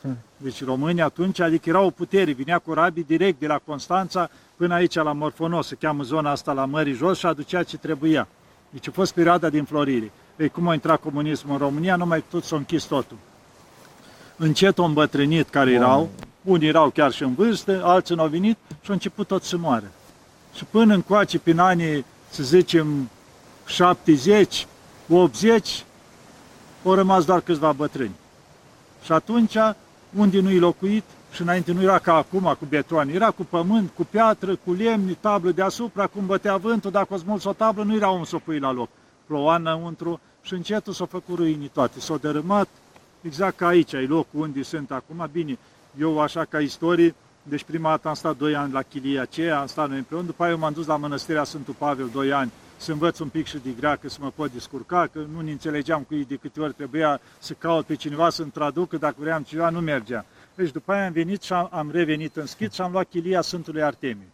Hmm. 0.00 0.16
Deci 0.36 0.64
România 0.64 1.04
atunci, 1.04 1.40
adică 1.40 1.68
era 1.68 1.80
o 1.80 1.90
putere, 1.90 2.32
vinea 2.32 2.58
cu 2.58 2.72
rabii 2.72 3.04
direct 3.04 3.40
de 3.40 3.46
la 3.46 3.60
Constanța 3.64 4.30
până 4.56 4.74
aici 4.74 4.94
la 4.94 5.12
Morfonos, 5.12 5.66
se 5.66 5.74
cheamă 5.74 6.02
zona 6.02 6.30
asta 6.30 6.52
la 6.52 6.64
Mării 6.64 6.92
Jos 6.92 7.18
și 7.18 7.26
aducea 7.26 7.62
ce 7.62 7.76
trebuia. 7.76 8.28
Deci 8.70 8.88
a 8.88 8.90
fost 8.90 9.12
perioada 9.12 9.48
din 9.48 9.64
florire. 9.64 10.10
Ei, 10.36 10.48
cum 10.48 10.68
a 10.68 10.74
intrat 10.74 11.00
comunismul 11.00 11.52
în 11.52 11.58
România, 11.58 11.96
numai 11.96 12.24
tot 12.30 12.44
s-a 12.44 12.56
închis 12.56 12.84
totul. 12.84 13.16
Încet 14.36 14.78
au 14.78 14.84
îmbătrânit 14.84 15.48
care 15.48 15.72
erau, 15.72 16.08
unii 16.42 16.68
erau 16.68 16.90
chiar 16.90 17.12
și 17.12 17.22
în 17.22 17.34
vârstă, 17.34 17.80
alții 17.84 18.14
nu 18.14 18.22
au 18.22 18.28
venit 18.28 18.56
și 18.68 18.88
au 18.88 18.92
început 18.92 19.26
tot 19.26 19.42
să 19.42 19.56
moară. 19.56 19.90
Și 20.54 20.64
până 20.64 20.94
încoace, 20.94 21.38
prin 21.38 21.58
anii, 21.58 22.04
să 22.30 22.42
zicem, 22.42 23.10
70, 23.66 24.66
80, 25.08 25.84
au 26.84 26.94
rămas 26.94 27.24
doar 27.24 27.40
câțiva 27.40 27.72
bătrâni. 27.72 28.14
Și 29.04 29.12
atunci, 29.12 29.56
unde 30.16 30.40
nu-i 30.40 30.58
locuit, 30.58 31.04
și 31.32 31.42
înainte 31.42 31.72
nu 31.72 31.82
era 31.82 31.98
ca 31.98 32.14
acum 32.14 32.56
cu 32.58 32.64
beton, 32.68 33.08
era 33.08 33.30
cu 33.30 33.44
pământ, 33.44 33.90
cu 33.94 34.04
piatră, 34.10 34.56
cu 34.64 34.72
lemn, 34.72 35.16
tablă 35.20 35.50
deasupra, 35.50 36.06
cum 36.06 36.26
bătea 36.26 36.56
vântul, 36.56 36.90
dacă 36.90 37.14
o 37.14 37.16
smulți 37.16 37.46
o 37.46 37.52
tablă, 37.52 37.82
nu 37.82 37.94
era 37.94 38.10
om 38.10 38.24
să 38.24 38.36
o 38.36 38.38
pui 38.38 38.58
la 38.58 38.72
loc. 38.72 38.88
Ploua 39.26 39.56
înăuntru 39.56 40.20
și 40.42 40.52
încetul 40.52 40.92
s-au 40.92 41.06
făcut 41.06 41.36
ruini 41.36 41.70
toate, 41.72 42.00
s-au 42.00 42.16
dărâmat, 42.16 42.68
exact 43.20 43.56
ca 43.56 43.66
aici, 43.66 43.94
ai 43.94 44.06
locul 44.06 44.40
unde 44.40 44.62
sunt 44.62 44.90
acum, 44.90 45.28
bine, 45.32 45.58
eu 45.98 46.20
așa 46.20 46.44
ca 46.44 46.58
istorie, 46.58 47.14
deci 47.42 47.64
prima 47.64 47.88
dată 47.88 48.08
am 48.08 48.14
stat 48.14 48.36
2 48.36 48.56
ani 48.56 48.72
la 48.72 48.82
chilia 48.82 49.22
aceea, 49.22 49.60
am 49.60 49.66
stat 49.66 49.88
noi 49.88 49.98
împreună, 49.98 50.26
după 50.26 50.44
aia 50.44 50.56
m-am 50.56 50.72
dus 50.72 50.86
la 50.86 50.96
mănăstirea 50.96 51.44
Sfântul 51.44 51.74
Pavel 51.78 52.08
2 52.12 52.32
ani, 52.32 52.50
să 52.76 52.92
învăț 52.92 53.18
un 53.18 53.28
pic 53.28 53.46
și 53.46 53.58
de 53.62 53.70
greacă, 53.78 54.08
să 54.08 54.18
mă 54.20 54.32
pot 54.34 54.52
descurca, 54.52 55.08
că 55.12 55.20
nu 55.34 55.40
ne 55.40 55.50
înțelegeam 55.50 56.02
cu 56.02 56.14
ei 56.14 56.24
de 56.24 56.34
câte 56.34 56.60
ori 56.60 56.72
trebuia 56.72 57.20
să 57.38 57.52
caut 57.52 57.84
pe 57.84 57.94
cineva 57.94 58.30
să-mi 58.30 58.50
traducă, 58.50 58.96
dacă 58.96 59.14
vreau 59.18 59.40
ceva, 59.40 59.70
nu 59.70 59.80
mergea. 59.80 60.24
Deci 60.60 60.70
după 60.70 60.92
aia 60.92 61.06
am 61.06 61.12
venit 61.12 61.42
și 61.42 61.52
am, 61.52 61.68
am 61.72 61.90
revenit 61.90 62.36
în 62.36 62.46
schid 62.46 62.72
și 62.72 62.80
am 62.80 62.92
luat 62.92 63.08
chilia 63.08 63.40
Sfântului 63.40 63.82
Artemiu. 63.82 64.26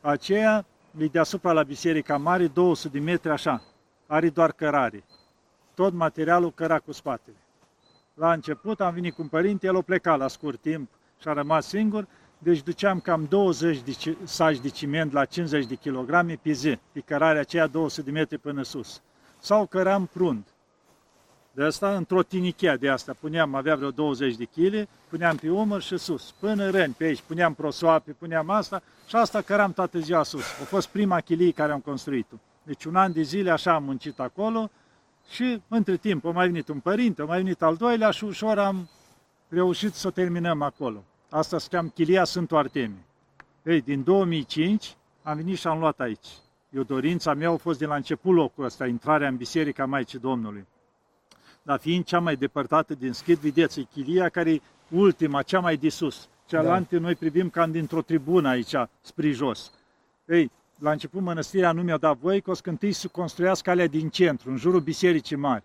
Aceea 0.00 0.64
e 0.98 1.06
deasupra 1.06 1.52
la 1.52 1.62
Biserica 1.62 2.16
Mare, 2.16 2.46
200 2.46 2.98
de 2.98 3.04
metri 3.04 3.30
așa, 3.30 3.62
are 4.06 4.30
doar 4.30 4.52
cărare. 4.52 5.04
Tot 5.74 5.92
materialul 5.92 6.52
căra 6.52 6.78
cu 6.78 6.92
spatele. 6.92 7.36
La 8.14 8.32
început 8.32 8.80
am 8.80 8.94
venit 8.94 9.14
cu 9.14 9.22
un 9.22 9.28
părinte, 9.28 9.66
el 9.66 9.76
a 9.76 9.80
plecat 9.80 10.18
la 10.18 10.28
scurt 10.28 10.60
timp 10.60 10.88
și 11.20 11.28
a 11.28 11.32
rămas 11.32 11.66
singur, 11.66 12.06
deci 12.38 12.62
duceam 12.62 13.00
cam 13.00 13.26
20 13.28 13.80
de 13.82 14.16
saci 14.24 14.60
de 14.60 14.68
ciment 14.68 15.12
la 15.12 15.24
50 15.24 15.66
de 15.66 15.74
kilograme 15.74 16.38
pe 16.42 16.52
zi, 16.52 16.78
pe 16.92 17.00
cărarea 17.00 17.40
aceea 17.40 17.66
200 17.66 18.10
de 18.10 18.18
metri 18.18 18.38
până 18.38 18.62
sus. 18.62 19.02
Sau 19.38 19.66
căram 19.66 20.06
prund. 20.06 20.44
De 21.54 21.64
asta, 21.64 21.96
într-o 21.96 22.22
tinichea 22.22 22.76
de 22.76 22.88
asta, 22.88 23.16
puneam, 23.20 23.54
avea 23.54 23.76
vreo 23.76 23.90
20 23.90 24.36
de 24.36 24.44
kg, 24.44 24.88
puneam 25.08 25.36
pe 25.36 25.50
umăr 25.50 25.82
și 25.82 25.96
sus, 25.96 26.34
până 26.38 26.70
răni 26.70 26.94
pe 26.98 27.04
aici, 27.04 27.22
puneam 27.26 27.54
prosoape, 27.54 28.12
puneam 28.12 28.50
asta 28.50 28.82
și 29.06 29.16
asta 29.16 29.40
căram 29.40 29.72
toată 29.72 29.98
ziua 29.98 30.22
sus. 30.22 30.60
A 30.60 30.64
fost 30.64 30.88
prima 30.88 31.20
chilie 31.20 31.50
care 31.50 31.72
am 31.72 31.80
construit-o. 31.80 32.36
Deci 32.62 32.84
un 32.84 32.96
an 32.96 33.12
de 33.12 33.22
zile 33.22 33.50
așa 33.50 33.74
am 33.74 33.84
muncit 33.84 34.20
acolo 34.20 34.70
și 35.30 35.60
între 35.68 35.96
timp 35.96 36.24
a 36.24 36.30
mai 36.30 36.46
venit 36.46 36.68
un 36.68 36.78
părinte, 36.78 37.22
a 37.22 37.24
mai 37.24 37.42
venit 37.42 37.62
al 37.62 37.76
doilea 37.76 38.10
și 38.10 38.24
ușor 38.24 38.58
am 38.58 38.88
reușit 39.48 39.94
să 39.94 40.06
o 40.06 40.10
terminăm 40.10 40.62
acolo. 40.62 41.04
Asta 41.28 41.58
se 41.58 41.68
cheamă 41.70 41.88
Chilia 41.88 42.24
Sfântul 42.24 42.56
Artemie. 42.56 43.04
Ei, 43.62 43.80
din 43.80 44.02
2005 44.02 44.96
am 45.22 45.36
venit 45.36 45.58
și 45.58 45.66
am 45.66 45.78
luat 45.78 46.00
aici. 46.00 46.26
Eu, 46.70 46.82
dorința 46.82 47.34
mea 47.34 47.50
a 47.50 47.56
fost 47.56 47.78
de 47.78 47.86
la 47.86 47.94
început 47.94 48.34
locul 48.34 48.64
ăsta, 48.64 48.86
intrarea 48.86 49.28
în 49.28 49.36
Biserica 49.36 49.86
Maicii 49.86 50.18
Domnului. 50.18 50.66
Dar 51.62 51.78
fiind 51.78 52.04
cea 52.04 52.20
mai 52.20 52.36
depărtată 52.36 52.94
din 52.94 53.12
schid, 53.12 53.38
vedeți, 53.38 53.80
e 53.80 53.86
chilia 53.92 54.28
care 54.28 54.52
e 54.52 54.60
ultima, 54.88 55.42
cea 55.42 55.60
mai 55.60 55.76
de 55.76 55.88
sus. 55.88 56.28
Cealaltă 56.46 56.94
da. 56.94 57.00
noi 57.00 57.14
privim 57.14 57.50
cam 57.50 57.70
dintr-o 57.70 58.02
tribună 58.02 58.48
aici, 58.48 58.74
spre 59.00 59.30
jos. 59.30 59.72
Ei, 60.28 60.50
la 60.78 60.90
început 60.90 61.20
mănăstirea 61.20 61.72
nu 61.72 61.82
mi-a 61.82 61.96
dat 61.96 62.16
voie 62.16 62.40
că 62.40 62.50
o 62.50 62.54
scântâi 62.54 62.92
să 62.92 63.08
construiască 63.08 63.70
alea 63.70 63.86
din 63.86 64.08
centru, 64.08 64.50
în 64.50 64.56
jurul 64.56 64.80
bisericii 64.80 65.36
mari. 65.36 65.64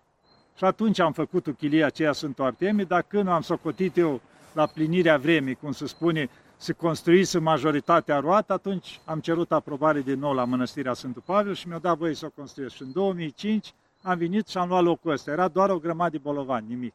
Și 0.56 0.64
atunci 0.64 0.98
am 0.98 1.12
făcut 1.12 1.46
o 1.46 1.52
chilie 1.52 1.84
aceea 1.84 2.12
Sfântul 2.12 2.44
Artemie, 2.44 2.84
dar 2.84 3.02
când 3.02 3.28
am 3.28 3.40
socotit 3.40 3.96
eu 3.96 4.20
la 4.52 4.66
plinirea 4.66 5.16
vremii, 5.16 5.54
cum 5.54 5.72
se 5.72 5.86
spune, 5.86 6.28
să 6.56 6.72
construise 6.72 7.38
majoritatea 7.38 8.18
roată, 8.18 8.52
atunci 8.52 9.00
am 9.04 9.20
cerut 9.20 9.52
aprobare 9.52 10.00
din 10.00 10.18
nou 10.18 10.32
la 10.32 10.44
Mănăstirea 10.44 10.92
Sfântul 10.92 11.22
Pavel 11.24 11.54
și 11.54 11.68
mi-a 11.68 11.78
dat 11.78 11.96
voie 11.96 12.14
să 12.14 12.26
o 12.26 12.30
construiesc. 12.34 12.74
Și 12.74 12.82
în 12.82 12.92
2005 12.92 13.74
am 14.02 14.18
venit 14.18 14.48
și 14.48 14.58
am 14.58 14.68
luat 14.68 14.82
locul 14.82 15.10
ăsta. 15.10 15.30
Era 15.30 15.48
doar 15.48 15.70
o 15.70 15.78
grămadă 15.78 16.10
de 16.10 16.18
bolovani, 16.18 16.68
nimic. 16.68 16.94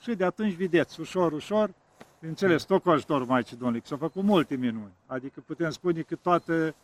Și 0.00 0.14
de 0.14 0.24
atunci, 0.24 0.54
vedeți, 0.54 1.00
ușor, 1.00 1.32
ușor, 1.32 1.70
bineînțeles, 2.18 2.62
tot 2.62 2.82
cu 2.82 2.90
ajutorul 2.90 3.26
Maicii 3.26 3.56
Domnului, 3.56 3.82
s-au 3.84 3.96
făcut 3.96 4.22
multe 4.22 4.54
minuni. 4.54 4.92
Adică 5.06 5.42
putem 5.46 5.70
spune 5.70 6.00
că 6.00 6.14
toată 6.14 6.74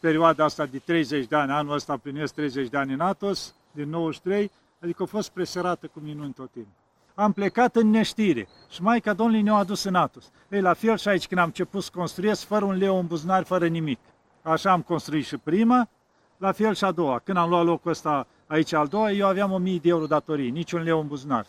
perioada 0.00 0.44
asta 0.44 0.66
de 0.66 0.78
30 0.78 1.26
de 1.26 1.36
ani, 1.36 1.52
anul 1.52 1.74
ăsta 1.74 1.96
plinesc 1.96 2.34
30 2.34 2.68
de 2.68 2.76
ani 2.76 2.92
în 2.92 3.00
Atos, 3.00 3.54
din 3.72 3.88
93, 3.88 4.50
adică 4.80 5.02
a 5.02 5.06
fost 5.06 5.30
preserată 5.30 5.86
cu 5.86 6.00
minuni 6.00 6.32
tot 6.32 6.50
timpul. 6.50 6.72
Am 7.14 7.32
plecat 7.32 7.76
în 7.76 7.90
neștire 7.90 8.48
și 8.70 8.82
Maica 8.82 9.12
Domnului 9.12 9.42
ne-a 9.42 9.54
adus 9.54 9.84
în 9.84 9.94
Atos. 9.94 10.30
Ei, 10.48 10.60
la 10.60 10.72
fel 10.72 10.96
și 10.96 11.08
aici 11.08 11.26
când 11.26 11.40
am 11.40 11.46
început 11.46 11.82
să 11.82 11.90
construiesc, 11.94 12.44
fără 12.44 12.64
un 12.64 12.76
leu 12.76 12.98
în 12.98 13.06
buzunar, 13.06 13.44
fără 13.44 13.66
nimic. 13.66 13.98
Așa 14.42 14.70
am 14.70 14.82
construit 14.82 15.24
și 15.24 15.36
prima, 15.36 15.88
la 16.36 16.52
fel 16.52 16.74
și 16.74 16.84
a 16.84 16.90
doua. 16.90 17.18
Când 17.18 17.36
am 17.36 17.48
luat 17.48 17.64
locul 17.64 17.90
ăsta 17.90 18.26
aici 18.52 18.72
al 18.72 18.86
doua, 18.86 19.10
eu 19.10 19.26
aveam 19.26 19.52
1000 19.52 19.78
de 19.78 19.88
euro 19.88 20.06
datorii, 20.06 20.50
niciun 20.50 20.82
leu 20.82 21.00
în 21.00 21.06
buzunar. 21.06 21.46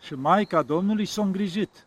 Și 0.00 0.14
Maica 0.14 0.62
Domnului 0.62 1.04
s-a 1.04 1.22
îngrijit. 1.22 1.86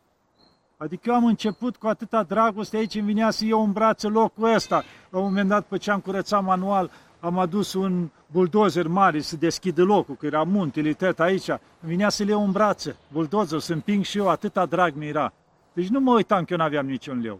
Adică 0.77 1.09
eu 1.09 1.15
am 1.15 1.25
început 1.25 1.75
cu 1.75 1.87
atâta 1.87 2.23
dragoste 2.23 2.77
aici, 2.77 2.95
îmi 2.95 3.05
vinea 3.05 3.29
să 3.29 3.45
iau 3.45 3.63
în 3.63 3.71
brațe 3.71 4.07
locul 4.07 4.53
ăsta. 4.53 4.83
La 5.09 5.17
un 5.17 5.23
moment 5.23 5.49
dat, 5.49 5.65
pe 5.65 5.77
ce 5.77 5.91
am 5.91 5.99
curățat 5.99 6.43
manual, 6.43 6.91
am 7.19 7.39
adus 7.39 7.73
un 7.73 8.09
buldozer 8.31 8.87
mare 8.87 9.21
să 9.21 9.35
deschidă 9.35 9.83
locul, 9.83 10.15
că 10.15 10.25
era 10.25 10.43
muntele, 10.43 10.93
tot 10.93 11.19
aici. 11.19 11.49
Îmi 11.49 11.59
vinea 11.81 12.09
să 12.09 12.23
le 12.23 12.31
iau 12.31 12.43
în 12.43 12.51
brațe, 12.51 12.95
buldozer, 13.11 13.59
să 13.59 13.73
împing 13.73 14.03
și 14.03 14.17
eu, 14.17 14.29
atâta 14.29 14.65
drag 14.65 14.93
mi 14.95 15.07
era. 15.07 15.33
Deci 15.73 15.87
nu 15.87 15.99
mă 15.99 16.13
uitam 16.13 16.43
că 16.43 16.53
eu 16.53 16.57
nu 16.57 16.63
aveam 16.63 16.85
niciun 16.85 17.19
leu. 17.19 17.39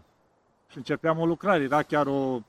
Și 0.70 0.76
începeam 0.76 1.18
o 1.18 1.26
lucrare, 1.26 1.62
era 1.62 1.82
chiar 1.82 2.06
o 2.06 2.40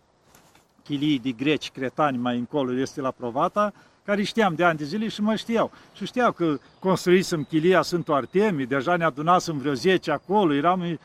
chilie 0.84 1.18
de 1.18 1.32
greci, 1.32 1.72
cretani 1.72 2.18
mai 2.18 2.38
încolo, 2.38 2.74
este 2.74 3.01
la 3.01 3.12
Provata, 3.12 3.74
care 4.05 4.24
știam 4.24 4.55
de 4.55 4.63
ani 4.63 4.77
de 4.77 4.84
zile 4.84 5.08
și 5.08 5.22
mă 5.22 5.36
știau. 5.36 5.72
Și 5.93 6.05
știau 6.05 6.31
că 6.31 6.58
construisem 6.79 7.43
chilia 7.43 7.81
Sfântul 7.81 8.13
Artemii, 8.13 8.65
deja 8.65 8.96
ne 8.96 9.03
adunasem 9.03 9.58
vreo 9.58 9.74
10 9.74 10.12
acolo, 10.12 10.53
eram 10.53 11.00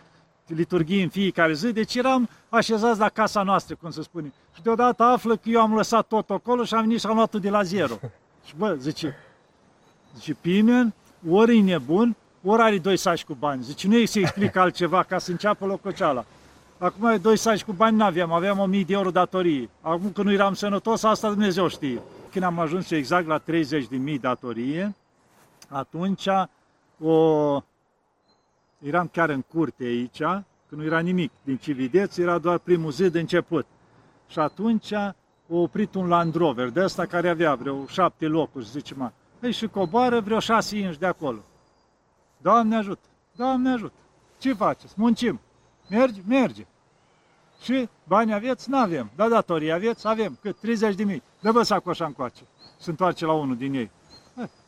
liturghii 0.46 1.02
în 1.02 1.08
fiecare 1.08 1.52
zi, 1.52 1.72
deci 1.72 1.94
eram 1.94 2.28
așezați 2.48 2.98
la 2.98 3.08
casa 3.08 3.42
noastră, 3.42 3.76
cum 3.80 3.90
se 3.90 4.02
spune. 4.02 4.32
Și 4.54 4.62
deodată 4.62 5.02
află 5.02 5.36
că 5.36 5.48
eu 5.48 5.60
am 5.60 5.74
lăsat 5.74 6.06
tot 6.06 6.30
acolo 6.30 6.64
și 6.64 6.74
am 6.74 6.80
venit 6.80 7.00
și 7.00 7.06
am 7.06 7.14
luat 7.14 7.36
de 7.36 7.50
la 7.50 7.62
zero. 7.62 7.94
Și 8.46 8.54
bă, 8.56 8.76
zice, 8.78 9.16
zice, 10.16 10.36
Pimen, 10.40 10.94
ori 11.30 11.58
e 11.58 11.62
nebun, 11.62 12.16
ori 12.44 12.62
are 12.62 12.78
doi 12.78 12.96
saci 12.96 13.24
cu 13.24 13.34
bani. 13.34 13.62
Zice, 13.62 13.88
nu 13.88 13.96
e 13.96 14.06
să 14.06 14.18
explic 14.18 14.56
altceva 14.66 15.02
ca 15.02 15.18
să 15.18 15.30
înceapă 15.30 15.66
lococeala. 15.66 16.24
Acum 16.78 17.18
doi 17.20 17.36
saci 17.36 17.64
cu 17.64 17.72
bani 17.72 17.96
n-aveam, 17.96 18.32
aveam 18.32 18.58
1000 18.58 18.82
de 18.82 18.92
euro 18.92 19.10
datorii. 19.10 19.70
Acum 19.80 20.10
când 20.10 20.26
nu 20.26 20.32
eram 20.32 20.54
sănătos, 20.54 21.02
asta 21.02 21.28
Dumnezeu 21.28 21.68
știe. 21.68 22.00
Când 22.36 22.48
am 22.48 22.58
ajuns 22.58 22.90
exact 22.90 23.26
la 23.26 23.38
30 23.38 23.86
de 23.86 23.96
mii 23.96 24.18
datorie, 24.18 24.94
atunci 25.68 26.28
o, 27.00 27.62
eram 28.78 29.08
chiar 29.12 29.28
în 29.28 29.42
curte 29.42 29.84
aici, 29.84 30.18
că 30.18 30.44
nu 30.68 30.84
era 30.84 30.98
nimic 30.98 31.30
din 31.42 31.56
ce 31.56 31.72
vedeți, 31.72 32.20
era 32.20 32.38
doar 32.38 32.58
primul 32.58 32.90
zi 32.90 33.10
de 33.10 33.20
început. 33.20 33.66
Și 34.28 34.38
atunci 34.38 34.92
a 34.92 35.16
oprit 35.48 35.94
un 35.94 36.08
Land 36.08 36.34
Rover 36.34 36.68
de 36.68 36.82
ăsta 36.82 37.06
care 37.06 37.28
avea 37.28 37.54
vreo 37.54 37.86
șapte 37.86 38.26
locuri, 38.26 38.64
zice 38.64 38.94
mă. 38.94 39.10
Păi 39.38 39.52
și 39.52 39.66
coboară 39.66 40.20
vreo 40.20 40.38
șase 40.38 40.78
inci 40.78 40.98
de 40.98 41.06
acolo. 41.06 41.44
Doamne 42.36 42.76
ajută, 42.76 43.08
Doamne 43.36 43.70
ajută. 43.70 43.98
Ce 44.38 44.52
faceți? 44.52 44.94
Muncim. 44.96 45.40
Merge? 45.88 46.20
Merge. 46.26 46.66
Și 47.62 47.88
bani 48.04 48.34
aveți? 48.34 48.70
Nu 48.70 48.78
avem. 48.78 49.10
Da, 49.16 49.28
datorii 49.28 49.72
aveți? 49.72 50.06
Avem. 50.06 50.38
Cât? 50.42 50.56
30 50.60 50.94
de 50.94 51.04
mii. 51.04 51.22
Dă-vă 51.40 51.62
sacoșa 51.62 52.04
încoace. 52.04 52.42
Se 52.78 52.90
întoarce 52.90 53.24
la 53.24 53.32
unul 53.32 53.56
din 53.56 53.74
ei. 53.74 53.90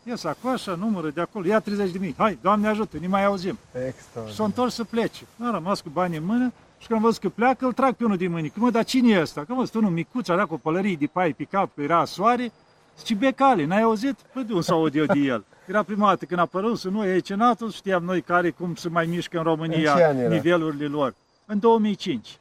Ia 0.03 0.17
sacoșa, 0.17 0.75
numără 0.75 1.11
de 1.11 1.21
acolo, 1.21 1.47
ia 1.47 1.61
30 1.61 1.91
de 1.91 1.99
mii. 1.99 2.15
Hai, 2.19 2.39
Doamne 2.43 2.69
ajută, 2.69 2.97
ne 3.01 3.07
mai 3.07 3.25
auzim. 3.25 3.59
Extra. 3.87 4.27
Și 4.27 4.35
s-a 4.35 4.45
întors 4.45 4.75
să 4.75 4.85
plece. 4.85 5.25
A 5.41 5.51
rămas 5.51 5.81
cu 5.81 5.89
bani 5.89 6.17
în 6.17 6.25
mână 6.25 6.53
și 6.79 6.87
când 6.87 6.99
am 6.99 7.05
văzut 7.05 7.21
că 7.21 7.29
pleacă, 7.29 7.67
îl 7.67 7.73
trag 7.73 7.95
pe 7.95 8.05
unul 8.05 8.17
din 8.17 8.31
mâini. 8.31 8.53
Mă, 8.55 8.71
dar 8.71 8.85
cine 8.85 9.13
e 9.13 9.21
ăsta? 9.21 9.45
Că 9.45 9.53
mă, 9.53 9.69
unul 9.75 9.91
micuț, 9.91 10.29
avea 10.29 10.47
cu 10.47 10.59
pălării 10.59 10.97
de 10.97 11.07
pai 11.07 11.33
pe 11.33 11.45
cap, 11.45 11.71
că 11.75 11.83
era 11.83 12.05
soare. 12.05 12.53
Zice, 12.99 13.15
becale, 13.15 13.65
n-ai 13.65 13.83
auzit? 13.83 14.17
Păi 14.33 14.45
de 14.45 14.53
unde 14.53 14.65
s 14.65 14.69
aud 14.69 14.95
eu 14.95 15.05
de 15.05 15.19
el? 15.19 15.45
Era 15.67 15.83
prima 15.83 16.09
dată 16.09 16.25
când 16.25 16.39
a 16.39 16.43
apărut 16.43 16.79
să 16.79 16.89
nu 16.89 17.07
e 17.07 17.19
cenatul, 17.19 17.71
știam 17.71 18.05
noi 18.05 18.21
care, 18.23 18.51
cum 18.51 18.75
se 18.75 18.89
mai 18.89 19.07
mișcă 19.07 19.37
în 19.37 19.43
România 19.43 20.09
în 20.09 20.29
nivelurile 20.29 20.87
lor. 20.87 21.15
În 21.47 21.59
2005. 21.59 22.39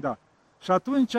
Da. 0.00 0.18
Și 0.60 0.70
atunci 0.70 1.14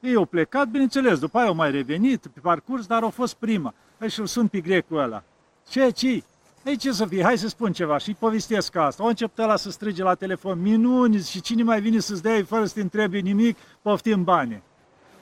ei 0.00 0.14
au 0.14 0.24
plecat, 0.24 0.68
bineînțeles, 0.68 1.18
după 1.18 1.38
aia 1.38 1.46
au 1.46 1.54
mai 1.54 1.70
revenit 1.70 2.26
pe 2.26 2.40
parcurs, 2.40 2.86
dar 2.86 3.02
au 3.02 3.10
fost 3.10 3.34
prima. 3.34 3.74
Hai 3.98 4.10
și-l 4.10 4.26
sun 4.26 4.48
pe 4.48 4.60
grecul 4.60 4.98
ăla. 4.98 5.22
Ce, 5.68 5.90
ce? 5.90 6.22
Ei, 6.64 6.76
ce 6.76 6.92
să 6.92 7.06
fie? 7.06 7.22
Hai 7.22 7.38
să 7.38 7.48
spun 7.48 7.72
ceva 7.72 7.98
și 7.98 8.14
povestesc 8.14 8.74
asta. 8.74 9.02
Au 9.02 9.08
început 9.08 9.38
ăla 9.38 9.56
să 9.56 9.70
strige 9.70 10.02
la 10.02 10.14
telefon, 10.14 10.60
minuni, 10.60 11.22
și 11.22 11.40
cine 11.40 11.62
mai 11.62 11.80
vine 11.80 11.98
să-ți 11.98 12.22
dea 12.22 12.44
fără 12.44 12.64
să 12.64 12.74
te 12.74 12.80
întrebi 12.80 13.20
nimic, 13.20 13.58
poftim 13.82 14.24
bani. 14.24 14.62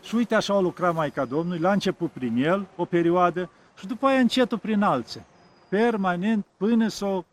Și 0.03 0.15
uite 0.15 0.35
așa 0.35 0.55
a 0.55 0.61
lucrat 0.61 0.95
Maica 0.95 1.25
Domnului, 1.25 1.61
la 1.61 1.73
început 1.73 2.11
prin 2.11 2.37
el, 2.37 2.67
o 2.77 2.85
perioadă, 2.85 3.51
și 3.79 3.87
după 3.87 4.07
aia 4.07 4.19
încetul 4.19 4.59
prin 4.59 4.83
alții. 4.83 5.25
Permanent, 5.69 6.47
până 6.57 6.89
s-a, 6.89 7.25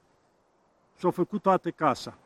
s-a 1.00 1.10
făcut 1.10 1.42
toată 1.42 1.70
casa. 1.70 2.18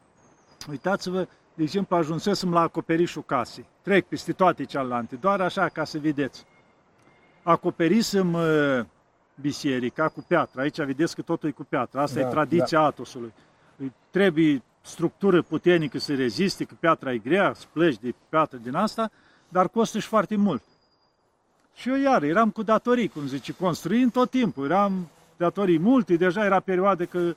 Uitați-vă, 0.70 1.28
de 1.56 1.64
exemplu, 1.64 1.96
ajunsesem 1.96 2.52
la 2.52 2.60
acoperișul 2.62 3.24
casei. 3.24 3.66
Trec 3.82 4.06
peste 4.06 4.34
toate 4.34 4.64
cealaltă, 4.64 5.16
doar 5.20 5.42
așa 5.42 5.70
ca 5.70 5.84
să 5.84 5.98
vedeți. 5.98 6.46
Acoperisem 7.44 8.34
uh, 8.34 8.86
biserica 9.42 10.08
cu 10.08 10.26
piatră. 10.28 10.62
Aici 10.62 10.82
vedeți 10.82 11.16
că 11.16 11.22
totul 11.22 11.50
e 11.50 11.52
cu 11.52 11.64
piatră. 11.64 12.00
Asta 12.00 12.20
da, 12.20 12.28
e 12.28 12.30
tradiția 12.30 12.80
da. 12.80 12.86
Atosului. 12.86 13.34
Îi 13.78 13.94
trebuie 14.10 14.64
structură 14.82 15.42
puternică 15.42 16.00
să 16.00 16.16
reziste, 16.16 16.64
că 16.64 16.74
piatra 16.80 17.14
e 17.14 17.18
grea, 17.18 17.54
să 17.54 17.66
pleci 17.72 17.98
de 17.98 18.14
piatră 18.30 18.58
din 18.58 18.76
asta, 18.76 19.12
dar 19.50 19.68
costă 19.68 20.00
și 20.00 20.08
foarte 20.08 20.36
mult. 20.36 20.64
Și 21.76 21.90
eu 21.90 21.96
iar 21.96 22.24
eram 22.24 22.50
cu 22.50 22.64
datorii, 22.64 23.08
cum 23.08 23.28
zice, 23.28 23.54
construind 23.54 24.12
tot 24.12 24.30
timpul. 24.30 24.66
Eram 24.66 25.10
datorii 25.38 25.80
multe, 25.80 26.16
deja 26.16 26.46
era 26.46 26.60
perioadă 26.60 27.06
că 27.06 27.36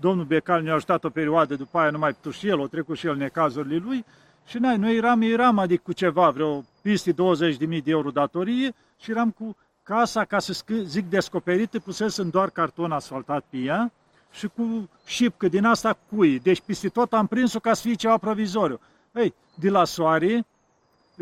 domnul 0.00 0.24
Becal 0.24 0.62
ne-a 0.62 0.74
ajutat 0.74 1.04
o 1.04 1.08
perioadă, 1.08 1.54
după 1.54 1.78
aia 1.78 1.90
nu 1.90 1.98
mai 1.98 2.12
putut 2.12 2.32
și 2.32 2.48
el, 2.48 2.60
o 2.60 2.66
trecut 2.66 2.96
și 2.96 3.06
el 3.06 3.16
necazurile 3.16 3.76
lui 3.76 4.04
și 4.46 4.58
noi, 4.58 4.76
noi 4.76 4.96
eram, 4.96 5.22
eram 5.22 5.58
adică 5.58 5.82
cu 5.84 5.92
ceva, 5.92 6.30
vreo 6.30 6.64
peste 6.82 7.12
20.000 7.12 7.16
de 7.58 7.80
euro 7.84 8.10
datorie 8.10 8.74
și 9.00 9.10
eram 9.10 9.30
cu 9.30 9.56
casa, 9.82 10.24
ca 10.24 10.38
să 10.38 10.64
zic 10.82 11.08
descoperită, 11.08 11.78
pusesem 11.78 12.28
doar 12.28 12.50
carton 12.50 12.92
asfaltat 12.92 13.44
pe 13.50 13.56
ea 13.56 13.92
și 14.30 14.48
cu 14.56 14.88
șipcă 15.06 15.48
din 15.48 15.64
asta 15.64 15.98
cui. 16.08 16.38
Deci 16.38 16.60
peste 16.60 16.88
tot 16.88 17.12
am 17.12 17.26
prins-o 17.26 17.58
ca 17.58 17.74
să 17.74 17.82
fie 17.82 17.94
ceva 17.94 18.18
provizoriu. 18.18 18.80
Ei, 19.14 19.34
de 19.54 19.70
la 19.70 19.84
soare, 19.84 20.46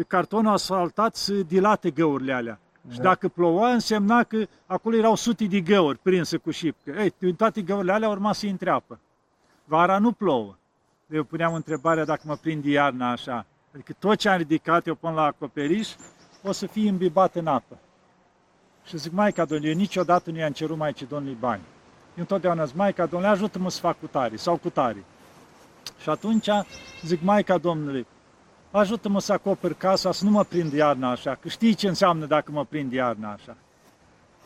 cartonul 0.07 0.53
asfaltat 0.53 1.17
se 1.17 1.43
dilate 1.43 1.91
găurile 1.91 2.33
alea. 2.33 2.61
Și 2.91 2.97
da. 2.97 3.03
dacă 3.03 3.29
ploua, 3.29 3.73
însemna 3.73 4.23
că 4.23 4.47
acolo 4.67 4.97
erau 4.97 5.15
sute 5.15 5.45
de 5.45 5.61
găuri 5.61 5.99
prinse 5.99 6.37
cu 6.37 6.51
șipcă. 6.51 6.91
Ei, 6.91 7.33
toate 7.33 7.63
găurile 7.63 7.93
alea 7.93 8.09
urma 8.09 8.33
să 8.33 8.47
intre 8.47 8.71
apă. 8.71 8.99
Vara 9.65 9.99
nu 9.99 10.13
plouă. 10.13 10.57
Eu 11.11 11.25
puneam 11.25 11.55
întrebarea 11.55 12.05
dacă 12.05 12.23
mă 12.25 12.37
prind 12.37 12.65
iarna 12.65 13.11
așa. 13.11 13.47
Adică 13.75 13.93
tot 13.99 14.17
ce 14.17 14.29
am 14.29 14.37
ridicat 14.37 14.87
eu 14.87 14.95
până 14.95 15.15
la 15.15 15.25
acoperiș 15.25 15.89
o 16.43 16.53
să 16.53 16.67
fie 16.67 16.87
imbibat 16.87 17.35
în 17.35 17.47
apă. 17.47 17.79
Și 18.85 18.99
zic, 18.99 19.13
Maica 19.13 19.45
Domnului, 19.45 19.73
eu 19.73 19.79
niciodată 19.79 20.31
nu 20.31 20.39
i-am 20.39 20.53
cerut 20.53 20.77
Maicii 20.77 21.07
Domnului 21.07 21.37
bani. 21.41 21.63
Eu 22.09 22.15
întotdeauna 22.23 22.65
zic, 22.65 22.77
Maica 22.77 23.07
Domnului, 23.07 23.35
ajută-mă 23.35 23.71
să 23.71 23.81
fac 23.81 24.01
cu 24.01 24.07
tare 24.07 24.37
sau 24.37 24.57
cu 24.57 24.71
tare. 24.71 25.05
Și 26.01 26.11
atunci 26.11 26.49
zic, 27.03 27.23
Maica 27.23 27.59
Domnului, 27.59 28.07
ajută-mă 28.77 29.21
să 29.21 29.33
acoperi 29.33 29.75
casa, 29.75 30.13
să 30.13 30.25
nu 30.25 30.31
mă 30.31 30.45
prind 30.45 30.73
iarna 30.73 31.11
așa, 31.11 31.35
că 31.41 31.49
știi 31.49 31.75
ce 31.75 31.89
înseamnă 31.89 32.27
dacă 32.27 32.53
mă 32.53 32.65
prind 32.65 32.93
iarna 32.93 33.33
așa. 33.33 33.57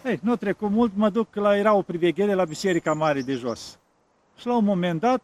Ei, 0.04 0.18
nu 0.22 0.36
trecut 0.36 0.70
mult, 0.70 0.92
mă 0.94 1.08
duc 1.08 1.34
la, 1.34 1.56
era 1.56 1.74
o 1.74 1.82
priveghere 1.82 2.34
la 2.34 2.44
Biserica 2.44 2.92
Mare 2.92 3.20
de 3.20 3.34
jos. 3.34 3.78
Și 4.38 4.46
la 4.46 4.56
un 4.56 4.64
moment 4.64 5.00
dat, 5.00 5.22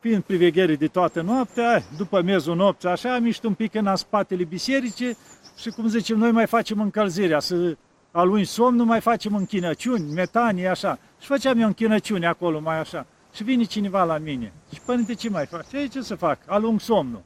fiind 0.00 0.22
priveghere 0.22 0.76
de 0.76 0.86
toată 0.86 1.20
noaptea, 1.20 1.82
după 1.96 2.22
miezul 2.22 2.56
nopții, 2.56 2.88
așa, 2.88 3.14
am 3.14 3.24
ieșit 3.24 3.44
un 3.44 3.54
pic 3.54 3.74
în 3.74 3.96
spatele 3.96 4.44
bisericii 4.44 5.16
și, 5.56 5.70
cum 5.70 5.88
zicem, 5.88 6.18
noi 6.18 6.30
mai 6.30 6.46
facem 6.46 6.80
încălzirea, 6.80 7.40
să 7.40 7.76
alungi 8.10 8.44
somnul, 8.44 8.86
mai 8.86 9.00
facem 9.00 9.34
închinăciuni, 9.34 10.12
metanii, 10.12 10.66
așa. 10.66 10.98
Și 11.20 11.26
făceam 11.26 11.60
eu 11.60 11.66
închinăciuni 11.66 12.26
acolo, 12.26 12.60
mai 12.60 12.78
așa. 12.78 13.06
Și 13.34 13.42
vine 13.42 13.62
cineva 13.62 14.04
la 14.04 14.18
mine. 14.18 14.52
Și 14.72 14.80
părinte, 14.80 15.14
ce 15.14 15.30
mai 15.30 15.46
faci? 15.46 15.72
Ei, 15.72 15.88
ce 15.88 16.02
să 16.02 16.14
fac? 16.14 16.38
Alung 16.46 16.80
somnul. 16.80 17.22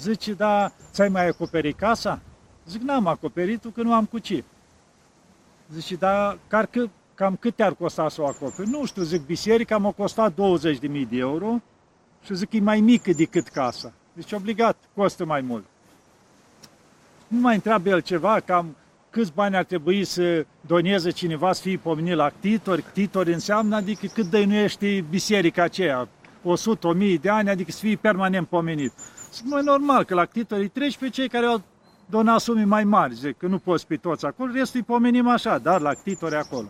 Zice, 0.00 0.32
da, 0.32 0.72
ți-ai 0.90 1.08
mai 1.08 1.28
acoperit 1.28 1.76
casa? 1.76 2.20
Zic, 2.66 2.80
n-am 2.80 3.06
acoperit 3.06 3.64
că 3.74 3.82
nu 3.82 3.94
am 3.94 4.04
cu 4.04 4.18
ce. 4.18 4.44
Zice, 5.72 5.94
da, 5.94 6.38
car, 6.48 6.68
cam 7.14 7.36
cât 7.36 7.56
te-ar 7.56 7.74
costa 7.74 8.08
să 8.08 8.22
o 8.22 8.26
acoperi? 8.26 8.68
Nu 8.68 8.84
știu, 8.84 9.02
zic, 9.02 9.26
biserica 9.26 9.78
m-a 9.78 9.90
costat 9.90 10.32
20.000 10.32 10.36
de 11.08 11.16
euro 11.16 11.60
și 12.24 12.34
zic, 12.34 12.52
e 12.52 12.60
mai 12.60 12.80
mică 12.80 13.12
decât 13.12 13.48
casa. 13.48 13.92
Deci, 14.12 14.32
obligat, 14.32 14.76
costă 14.94 15.24
mai 15.24 15.40
mult. 15.40 15.64
Nu 17.28 17.40
mai 17.40 17.54
întreabă 17.54 17.88
el 17.88 18.00
ceva, 18.00 18.40
cam 18.40 18.76
câți 19.10 19.32
bani 19.34 19.56
ar 19.56 19.64
trebui 19.64 20.04
să 20.04 20.46
doneze 20.60 21.10
cineva 21.10 21.52
să 21.52 21.62
fie 21.62 21.76
pomenit 21.76 22.14
la 22.14 22.28
ctitori. 22.28 22.82
Ctitori 22.82 23.32
înseamnă, 23.32 23.76
adică 23.76 24.06
cât 24.06 24.26
dăinuiește 24.26 25.04
biserica 25.10 25.62
aceea, 25.62 26.08
100, 26.42 26.86
1000 26.86 27.16
de 27.16 27.28
ani, 27.28 27.50
adică 27.50 27.70
să 27.70 27.78
fie 27.78 27.96
permanent 27.96 28.48
pomenit. 28.48 28.92
Zic, 29.32 29.44
mai 29.44 29.62
normal 29.62 30.04
că 30.04 30.14
la 30.14 30.24
ctitorii 30.24 30.68
treci 30.68 30.98
pe 30.98 31.08
cei 31.08 31.28
care 31.28 31.46
au 31.46 31.62
donat 32.06 32.40
sume 32.40 32.64
mai 32.64 32.84
mari, 32.84 33.14
zic, 33.14 33.36
că 33.36 33.46
nu 33.46 33.58
poți 33.58 33.86
pe 33.86 33.96
toți 33.96 34.26
acolo, 34.26 34.52
restul 34.52 34.80
îi 34.80 34.86
pomenim 34.86 35.28
așa, 35.28 35.58
dar 35.58 35.80
la 35.80 35.94
ctitori 35.94 36.34
acolo. 36.34 36.68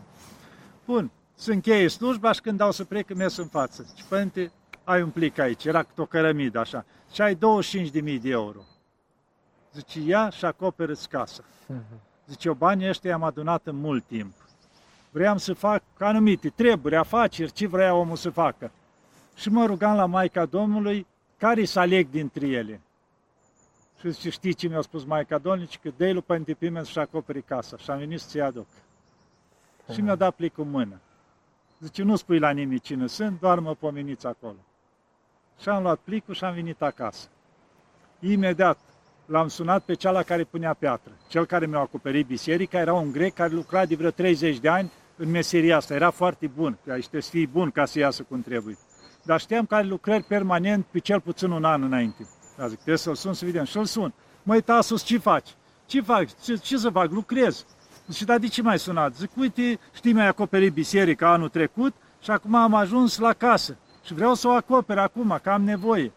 Bun, 0.85 1.11
se 1.35 1.53
încheie 1.53 1.88
slujba 1.88 2.33
și 2.33 2.41
când 2.41 2.59
dau 2.59 2.71
să 2.71 2.85
plec, 2.85 3.15
mers 3.15 3.37
în 3.37 3.47
față. 3.47 3.87
Și 3.97 4.05
părinte, 4.09 4.53
ai 4.85 5.03
un 5.03 5.11
plic 5.11 5.38
aici, 5.38 5.65
era 5.65 5.87
o 5.97 6.07
cărămidă 6.07 6.59
așa, 6.59 6.85
și 7.12 7.23
ai 7.23 7.35
25.000 7.35 7.41
de 8.21 8.31
euro. 8.31 8.61
Zice, 9.73 10.00
ia 10.00 10.31
și 10.31 10.45
acoperă-ți 10.45 11.09
casa. 11.09 11.43
Zice, 12.27 12.49
eu 12.49 12.55
banii 12.55 12.88
ăștia 12.88 13.15
am 13.15 13.23
adunat 13.23 13.67
în 13.67 13.77
mult 13.77 14.05
timp. 14.07 14.33
Vreau 15.11 15.38
să 15.38 15.53
fac 15.53 15.83
anumite 15.99 16.49
treburi, 16.49 16.97
afaceri, 16.97 17.53
ce 17.53 17.67
vrea 17.67 17.95
omul 17.95 18.17
să 18.17 18.31
facă. 18.31 18.71
Și 19.35 19.49
mă 19.49 19.67
rugam 19.67 19.97
la 19.97 20.07
Maica 20.07 20.45
Domnului 20.45 21.07
care 21.38 21.64
să 21.64 21.80
aleg 21.80 22.11
dintre 22.11 22.47
ele. 22.47 22.80
Și 24.00 24.11
zice, 24.11 24.30
știi 24.30 24.54
ce 24.54 24.68
mi-a 24.68 24.80
spus 24.80 25.04
Maica 25.04 25.38
Domnului? 25.38 25.78
Că 25.83 25.90
dă-i 25.97 26.12
lui 26.12 26.23
Părinte 26.23 26.54
Pimen 26.54 26.85
să-și 26.85 26.99
acoperi 26.99 27.42
casa. 27.42 27.76
Și 27.76 27.90
am 27.90 27.99
venit 27.99 28.21
să-ți 28.21 28.40
aduc. 28.40 28.66
Și 29.92 30.00
mi-a 30.00 30.14
dat 30.14 30.35
plicul 30.35 30.64
în 30.64 30.71
mână. 30.71 31.00
Zice, 31.80 32.02
nu 32.02 32.16
spui 32.16 32.38
la 32.38 32.50
nimeni 32.50 32.80
cine 32.80 33.07
sunt, 33.07 33.40
doar 33.40 33.59
mă 33.59 33.75
pomeniți 33.75 34.26
acolo. 34.26 34.57
Și 35.61 35.68
am 35.68 35.83
luat 35.83 35.99
plicul 35.99 36.35
și 36.35 36.45
am 36.45 36.54
venit 36.54 36.83
acasă. 36.83 37.28
Imediat 38.20 38.79
l-am 39.27 39.48
sunat 39.48 39.85
pe 39.85 39.94
cea 39.94 40.11
la 40.11 40.22
care 40.22 40.44
punea 40.44 40.74
piatră. 40.74 41.12
Cel 41.29 41.46
care 41.46 41.66
mi-a 41.66 41.79
acoperit 41.79 42.27
biserica 42.27 42.79
era 42.79 42.94
un 42.94 43.12
grec 43.12 43.35
care 43.35 43.55
lucra 43.55 43.87
de 43.87 43.94
vreo 43.94 44.11
30 44.11 44.59
de 44.59 44.68
ani 44.68 44.92
în 45.16 45.31
meseria 45.31 45.77
asta. 45.77 45.94
Era 45.94 46.11
foarte 46.11 46.46
bun, 46.46 46.79
că 46.85 46.92
trebuie 46.92 47.22
să 47.22 47.31
fii 47.31 47.46
bun 47.46 47.70
ca 47.70 47.85
să 47.85 47.98
iasă 47.98 48.22
cum 48.22 48.42
trebuie. 48.42 48.77
Dar 49.29 49.41
știam 49.41 49.67
că 49.67 49.75
are 49.75 49.87
lucrări 49.87 50.23
permanent 50.23 50.87
pe 50.91 50.99
cel 50.99 51.21
puțin 51.21 51.51
un 51.51 51.64
an 51.64 51.83
înainte. 51.83 52.27
Dar 52.57 52.69
zic, 52.69 52.77
trebuie 52.77 52.97
să-l 52.97 53.14
sun 53.14 53.33
să 53.33 53.45
vedem. 53.45 53.64
Și-l 53.64 53.85
sun. 53.85 54.12
Măi, 54.43 54.61
Tasus, 54.61 55.03
ce 55.03 55.19
faci? 55.19 55.49
Ce 55.87 56.01
faci? 56.01 56.31
Ce, 56.43 56.57
ce 56.57 56.77
să 56.77 56.91
fac? 56.91 57.11
Lucrez. 57.11 57.64
Și 58.12 58.25
dar 58.25 58.38
de 58.38 58.47
ce 58.47 58.62
mai 58.62 58.79
sunat? 58.79 59.14
Zic, 59.14 59.31
uite, 59.37 59.79
știi, 59.95 60.12
mi-ai 60.12 60.27
acoperit 60.27 60.73
biserica 60.73 61.33
anul 61.33 61.49
trecut 61.49 61.95
și 62.23 62.31
acum 62.31 62.55
am 62.55 62.75
ajuns 62.75 63.19
la 63.19 63.33
casă. 63.33 63.77
Și 64.05 64.14
vreau 64.14 64.35
să 64.35 64.49
o 64.49 64.51
acoper 64.51 64.99
acum, 64.99 65.38
că 65.43 65.51
am 65.51 65.62
nevoie. 65.62 66.12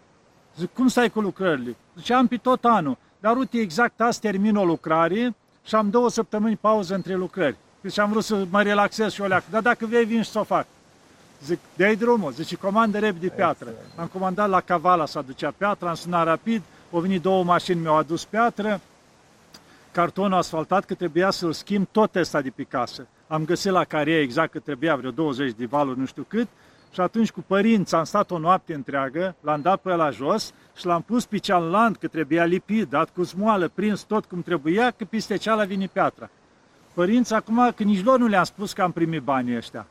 Zic, 0.58 0.74
cum 0.74 0.88
stai 0.88 1.10
cu 1.10 1.19
lucrările? 1.21 1.76
Zice, 1.97 2.13
am 2.13 2.28
pe 2.28 2.38
tot 2.38 2.65
anul. 2.65 2.97
Dar 3.19 3.38
uite, 3.38 3.58
exact 3.58 4.02
azi 4.02 4.19
termin 4.19 4.56
o 4.56 4.65
lucrare 4.65 5.36
și 5.63 5.76
am 5.76 5.89
două 5.89 6.10
săptămâni 6.10 6.58
pauză 6.58 6.95
între 6.95 7.15
lucrări. 7.15 7.58
Deci 7.82 8.00
am 8.00 8.10
vrut 8.10 8.24
să 8.24 8.45
mă 8.50 8.62
relaxez 8.62 9.12
și 9.12 9.21
o 9.21 9.26
leac. 9.26 9.43
Dar 9.50 9.62
dacă 9.62 9.86
vei, 9.86 10.06
vin 10.06 10.21
și 10.21 10.30
să 10.30 10.39
o 10.39 10.43
fac. 10.43 10.65
Zic, 11.45 11.60
dai 11.75 11.95
drumul. 11.95 12.32
Zice, 12.32 12.56
comandă 12.56 12.99
repede 12.99 13.27
piatră. 13.27 13.69
Excellent. 13.69 13.99
Am 13.99 14.08
comandat 14.08 14.49
la 14.49 14.62
Cavala 14.62 15.06
să 15.06 15.17
aducea 15.17 15.54
piatră, 15.58 15.88
am 15.88 15.95
sunat 15.95 16.25
rapid, 16.25 16.62
au 16.91 16.99
venit 16.99 17.21
două 17.21 17.43
mașini, 17.43 17.80
mi-au 17.80 17.95
adus 17.95 18.25
piatră, 18.25 18.82
cartonul 19.91 20.38
asfaltat, 20.38 20.86
că 20.86 20.93
trebuia 20.93 21.32
să-l 21.32 21.54
schimb 21.54 21.88
tot 21.91 22.15
ăsta 22.15 22.41
de 22.41 22.49
pe 22.49 22.63
casă. 22.63 23.08
Am 23.27 23.45
găsit 23.45 23.71
la 23.71 23.84
care 23.84 24.12
exact 24.12 24.51
că 24.51 24.60
trebuia 24.60 24.95
vreo 24.95 25.12
20 25.12 25.54
de 25.58 25.65
valuri, 25.65 25.99
nu 25.99 26.06
știu 26.06 26.25
cât, 26.27 26.47
și 26.93 27.01
atunci 27.01 27.32
cu 27.32 27.43
părinți 27.47 27.95
am 27.95 28.04
stat 28.04 28.32
o 28.32 28.38
noapte 28.38 28.73
întreagă, 28.73 29.36
l-am 29.41 29.62
dat 29.62 29.82
pe 29.82 29.93
la 29.93 30.10
jos 30.10 30.54
și 30.75 30.86
l-am 30.86 31.01
pus 31.01 31.25
pe 31.25 31.38
cealaltă, 31.38 31.97
că 32.01 32.08
trebuia 32.08 32.43
lipit, 32.43 32.89
dat 32.89 33.10
cu 33.10 33.23
smoală, 33.23 33.67
prins 33.73 34.01
tot 34.01 34.25
cum 34.25 34.41
trebuia, 34.41 34.91
că 34.91 35.06
peste 35.06 35.36
cealaltă 35.36 35.67
vine 35.67 35.89
piatra. 35.93 36.30
Părinți, 36.93 37.34
acum, 37.34 37.71
că 37.75 37.84
nici 37.84 38.04
lor 38.04 38.19
nu 38.19 38.27
le-am 38.27 38.43
spus 38.43 38.73
că 38.73 38.82
am 38.82 38.91
primit 38.91 39.21
banii 39.21 39.56
ăștia. 39.56 39.88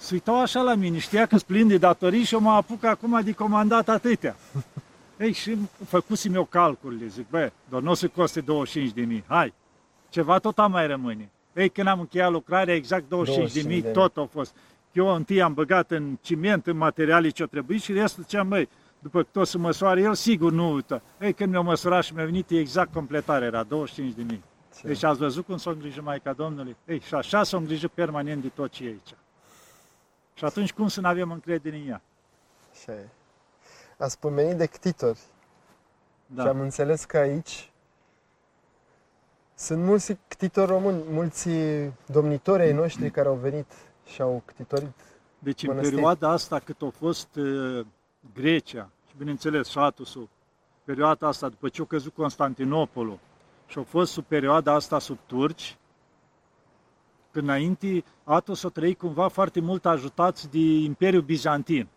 Se 0.00 0.14
uitau 0.14 0.40
așa 0.40 0.60
la 0.60 0.74
mine, 0.74 0.98
știa 0.98 1.26
că 1.26 1.36
sunt 1.36 1.68
de 1.68 1.76
datorii 1.76 2.24
și 2.24 2.34
eu 2.34 2.40
mă 2.40 2.50
apuc 2.50 2.84
acum 2.84 3.20
de 3.24 3.32
comandat 3.32 3.88
atâtea. 3.88 4.36
Ei, 5.20 5.32
și 5.32 5.56
făcusem 5.86 6.34
eu 6.34 6.44
calculele, 6.44 7.06
zic, 7.06 7.28
bă, 7.30 7.50
doar 7.68 7.82
nu 7.82 7.90
o 7.90 7.94
să 7.94 8.08
coste 8.08 8.40
25 8.40 8.92
de 8.92 9.00
mii, 9.00 9.24
hai, 9.26 9.54
ceva 10.08 10.38
tot 10.38 10.58
am 10.58 10.70
mai 10.70 10.86
rămâne. 10.86 11.30
Ei, 11.54 11.68
când 11.68 11.86
am 11.86 12.00
încheiat 12.00 12.30
lucrarea, 12.30 12.74
exact 12.74 13.08
25 13.08 13.52
de 13.52 13.68
mii, 13.68 13.92
tot 13.92 14.16
au 14.16 14.28
fost. 14.32 14.54
Eu 14.92 15.14
întâi 15.14 15.42
am 15.42 15.54
băgat 15.54 15.90
în 15.90 16.18
ciment, 16.20 16.66
în 16.66 16.76
materiale 16.76 17.28
ce-o 17.28 17.46
trebuie 17.46 17.78
și 17.78 17.92
restul 17.92 18.22
ziceam, 18.22 18.48
băi, 18.48 18.68
după 18.98 19.22
că 19.22 19.28
tot 19.32 19.46
să 19.46 19.58
măsoare 19.58 20.00
el, 20.00 20.14
sigur 20.14 20.52
nu 20.52 20.72
uită. 20.72 21.02
Ei, 21.20 21.32
când 21.32 21.50
mi-au 21.50 21.62
măsurat 21.62 22.04
și 22.04 22.14
mi-a 22.14 22.24
venit 22.24 22.50
exact 22.50 22.92
completare, 22.92 23.44
era 23.44 23.62
25 23.62 24.14
de 24.14 24.22
mii. 24.22 24.42
Deci 24.82 25.02
ați 25.02 25.18
văzut 25.18 25.44
cum 25.44 25.56
s-o 25.56 25.70
îngrijă 25.70 26.00
Maica 26.04 26.32
Domnului? 26.32 26.76
Ei, 26.86 27.00
și 27.00 27.14
așa 27.14 27.42
s-o 27.42 27.56
îngrijă 27.56 27.88
permanent 27.94 28.42
de 28.42 28.48
tot 28.48 28.70
ce 28.70 28.84
e 28.84 28.86
aici. 28.86 29.14
Și 30.38 30.44
atunci 30.44 30.72
cum 30.72 30.88
să 30.88 31.00
nu 31.00 31.06
avem 31.08 31.30
încredere 31.30 31.76
în 31.76 31.88
ea? 31.88 32.02
Așa 32.70 32.92
e. 32.92 33.08
Ați 33.96 34.18
pomenit 34.18 34.56
de 34.56 34.66
ctitori. 34.66 35.18
Da. 36.26 36.42
Și 36.42 36.48
am 36.48 36.60
înțeles 36.60 37.04
că 37.04 37.16
aici 37.16 37.70
sunt 39.54 39.84
mulți 39.84 40.16
ctitori 40.28 40.70
români, 40.70 41.02
mulți 41.10 41.48
domnitori 42.06 42.62
ai 42.62 42.72
noștri 42.72 43.10
care 43.10 43.28
au 43.28 43.34
venit 43.34 43.72
și 44.06 44.22
au 44.22 44.42
ctitorit 44.44 44.94
Deci 45.38 45.62
în 45.62 45.80
perioada 45.80 46.28
asta 46.28 46.58
cât 46.58 46.82
a 46.82 46.90
fost 46.98 47.36
uh, 47.36 47.86
Grecia 48.34 48.90
și 49.08 49.14
bineînțeles 49.16 49.68
și 49.68 49.78
Atusul, 49.78 50.28
perioada 50.84 51.26
asta 51.26 51.48
după 51.48 51.68
ce 51.68 51.82
a 51.82 51.84
căzut 51.84 52.14
Constantinopolul 52.14 53.18
și 53.66 53.78
a 53.78 53.82
fost 53.82 54.12
sub 54.12 54.24
perioada 54.24 54.72
asta 54.72 54.98
sub 54.98 55.18
turci, 55.26 55.76
când 55.76 55.87
înainte 57.38 58.04
Atos 58.24 58.62
o 58.62 58.68
trăi 58.68 58.94
cumva 58.94 59.28
foarte 59.28 59.60
mult 59.60 59.86
ajutați 59.86 60.50
de 60.50 60.58
Imperiul 60.58 61.22
Bizantin, 61.22 61.88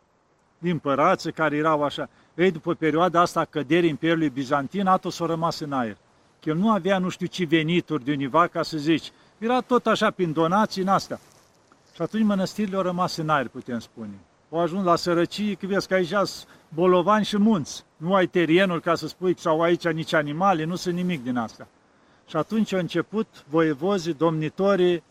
din 0.58 0.72
împărații 0.72 1.32
care 1.32 1.58
erau 1.58 1.84
așa. 1.84 2.10
Ei, 2.36 2.52
după 2.52 2.74
perioada 2.74 3.22
asta 3.22 3.40
a 3.40 3.46
căderii 3.46 3.90
Imperiului 3.90 4.30
Bizantin, 4.30 4.88
Atos 4.88 5.20
a 5.20 5.26
rămas 5.26 5.60
în 5.60 5.72
aer. 5.72 5.98
Că 6.40 6.50
el 6.50 6.56
nu 6.56 6.72
avea 6.72 6.98
nu 6.98 7.10
știu 7.10 7.26
ce 7.26 7.46
venituri 7.46 8.04
de 8.04 8.12
univa 8.12 8.48
ca 8.48 8.64
să 8.64 8.78
zici. 8.78 9.12
Era 9.38 9.62
tot 9.62 9.88
așa 9.88 10.12
prin 10.12 10.34
donații 10.34 10.82
în 10.82 10.88
astea. 10.88 11.20
Și 11.96 12.02
atunci 12.02 12.26
mănăstirile 12.26 12.76
au 12.76 12.82
rămas 12.82 13.18
în 13.18 13.30
aer, 13.30 13.48
putem 13.48 13.80
spune. 13.80 14.20
Au 14.52 14.60
ajuns 14.60 14.84
la 14.84 14.96
sărăcie, 14.96 15.54
că 15.54 15.66
vezi 15.66 15.88
că 15.88 15.94
aici 15.94 16.14
bolovani 16.70 17.26
și 17.26 17.38
munți. 17.38 17.84
Nu 17.98 18.14
ai 18.14 18.28
terenul 18.28 18.80
ca 18.80 18.96
să 18.96 19.08
spui 19.08 19.34
că 19.34 19.40
sau 19.40 19.62
aici 19.62 19.88
nici 19.88 20.14
animale, 20.14 20.64
nu 20.64 20.76
sunt 20.76 20.96
nimic 20.96 21.24
din 21.24 21.38
asta. 21.38 21.68
Și 22.28 22.36
atunci 22.36 22.74
au 22.74 22.80
început 22.80 23.28
voievozii, 23.50 24.14
domnitorii 24.14 25.04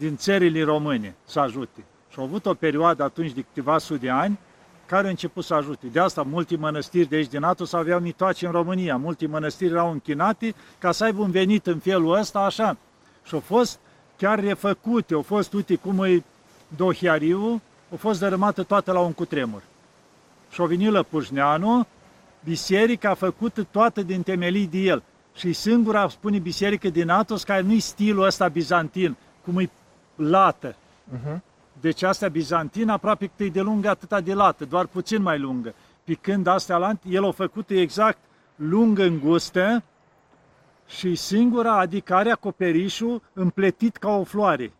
din 0.00 0.16
țările 0.16 0.62
române 0.62 1.14
să 1.24 1.40
ajute. 1.40 1.84
Și 2.10 2.18
au 2.18 2.24
avut 2.24 2.46
o 2.46 2.54
perioadă 2.54 3.02
atunci 3.02 3.32
de 3.32 3.40
câteva 3.40 3.78
sute 3.78 3.98
de 3.98 4.10
ani 4.10 4.38
care 4.86 5.02
au 5.02 5.10
început 5.10 5.44
să 5.44 5.54
ajute. 5.54 5.86
De 5.86 6.00
asta 6.00 6.22
multe 6.22 6.56
mănăstiri 6.56 7.08
de 7.08 7.16
aici 7.16 7.28
din 7.28 7.42
Atos 7.42 7.72
aveau 7.72 8.00
mitoace 8.00 8.46
în 8.46 8.52
România. 8.52 8.96
Multe 8.96 9.26
mănăstiri 9.26 9.70
erau 9.70 9.90
închinate 9.90 10.54
ca 10.78 10.92
să 10.92 11.04
aibă 11.04 11.22
un 11.22 11.30
venit 11.30 11.66
în 11.66 11.78
felul 11.78 12.18
ăsta 12.18 12.38
așa. 12.38 12.76
Și 13.24 13.34
au 13.34 13.40
fost 13.40 13.78
chiar 14.16 14.40
refăcute, 14.40 15.14
au 15.14 15.22
fost, 15.22 15.52
uite 15.52 15.74
cum 15.74 16.04
e 16.04 16.22
Dohiariu, 16.76 17.60
au 17.90 17.96
fost 17.96 18.20
dărâmată 18.20 18.62
toată 18.62 18.92
la 18.92 19.00
un 19.00 19.12
cutremur. 19.12 19.62
și-o 20.50 20.66
venit 20.66 20.90
Lăpușneanu, 20.90 21.86
biserica 22.44 23.10
a 23.10 23.14
făcut 23.14 23.66
toată 23.70 24.02
din 24.02 24.22
temelii 24.22 24.66
de 24.66 24.78
el. 24.78 25.02
Și 25.34 25.52
singura, 25.52 26.08
spune 26.08 26.38
biserică 26.38 26.88
din 26.88 27.08
Atos, 27.08 27.42
care 27.42 27.60
nu-i 27.60 27.80
stilul 27.80 28.24
ăsta 28.24 28.48
bizantin, 28.48 29.16
cum 29.44 29.58
e 29.58 29.70
lată. 30.20 30.74
Uh-huh. 30.74 31.40
Deci 31.80 32.02
astea 32.02 32.28
bizantin 32.28 32.88
aproape 32.88 33.26
cât 33.26 33.46
e 33.46 33.48
de 33.48 33.60
lungă, 33.60 33.88
atâta 33.88 34.20
de 34.20 34.34
lată, 34.34 34.64
doar 34.64 34.86
puțin 34.86 35.22
mai 35.22 35.38
lungă. 35.38 35.74
Pe 36.04 36.14
când 36.14 36.46
astea 36.46 36.76
lant, 36.76 37.02
el 37.08 37.24
a 37.24 37.30
făcut 37.30 37.70
exact 37.70 38.18
lungă, 38.56 39.02
îngustă 39.02 39.82
și 40.86 41.14
singura, 41.14 41.78
adică 41.78 42.14
are 42.14 42.30
acoperișul 42.30 43.22
împletit 43.32 43.96
ca 43.96 44.10
o 44.10 44.24
floare, 44.24 44.72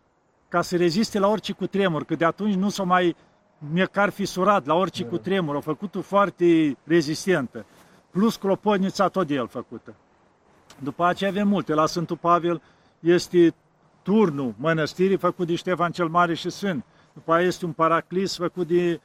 ca 0.49 0.63
să 0.63 0.77
reziste 0.77 1.19
la 1.19 1.29
orice 1.29 1.53
cutremur, 1.53 2.05
că 2.05 2.15
de 2.15 2.25
atunci 2.25 2.55
nu 2.55 2.69
s-o 2.69 2.85
mai 2.85 3.17
măcar 3.73 4.11
fisurat 4.11 4.67
la 4.67 4.75
orice 4.75 5.03
da. 5.03 5.09
cutremur, 5.09 5.57
a 5.57 5.61
făcut-o 5.61 6.01
foarte 6.01 6.77
rezistentă. 6.85 7.65
Plus 8.11 8.37
clopotnița 8.37 9.09
tot 9.09 9.27
de 9.27 9.35
el 9.35 9.49
făcută. 9.49 9.95
După 10.79 11.05
aceea 11.05 11.31
avem 11.31 11.49
multe. 11.49 11.75
La 11.75 11.87
Sfântul 11.87 12.17
Pavel 12.17 12.63
este 13.01 13.55
turnul 14.03 14.55
mănăstirii 14.57 15.17
făcut 15.17 15.47
de 15.47 15.55
Ștefan 15.55 15.91
cel 15.91 16.09
Mare 16.09 16.35
și 16.35 16.51
Sfânt. 16.51 16.85
După 17.13 17.33
aceea 17.33 17.47
este 17.47 17.65
un 17.65 17.73
paraclis 17.73 18.37
făcut 18.37 18.67
de, 18.67 19.01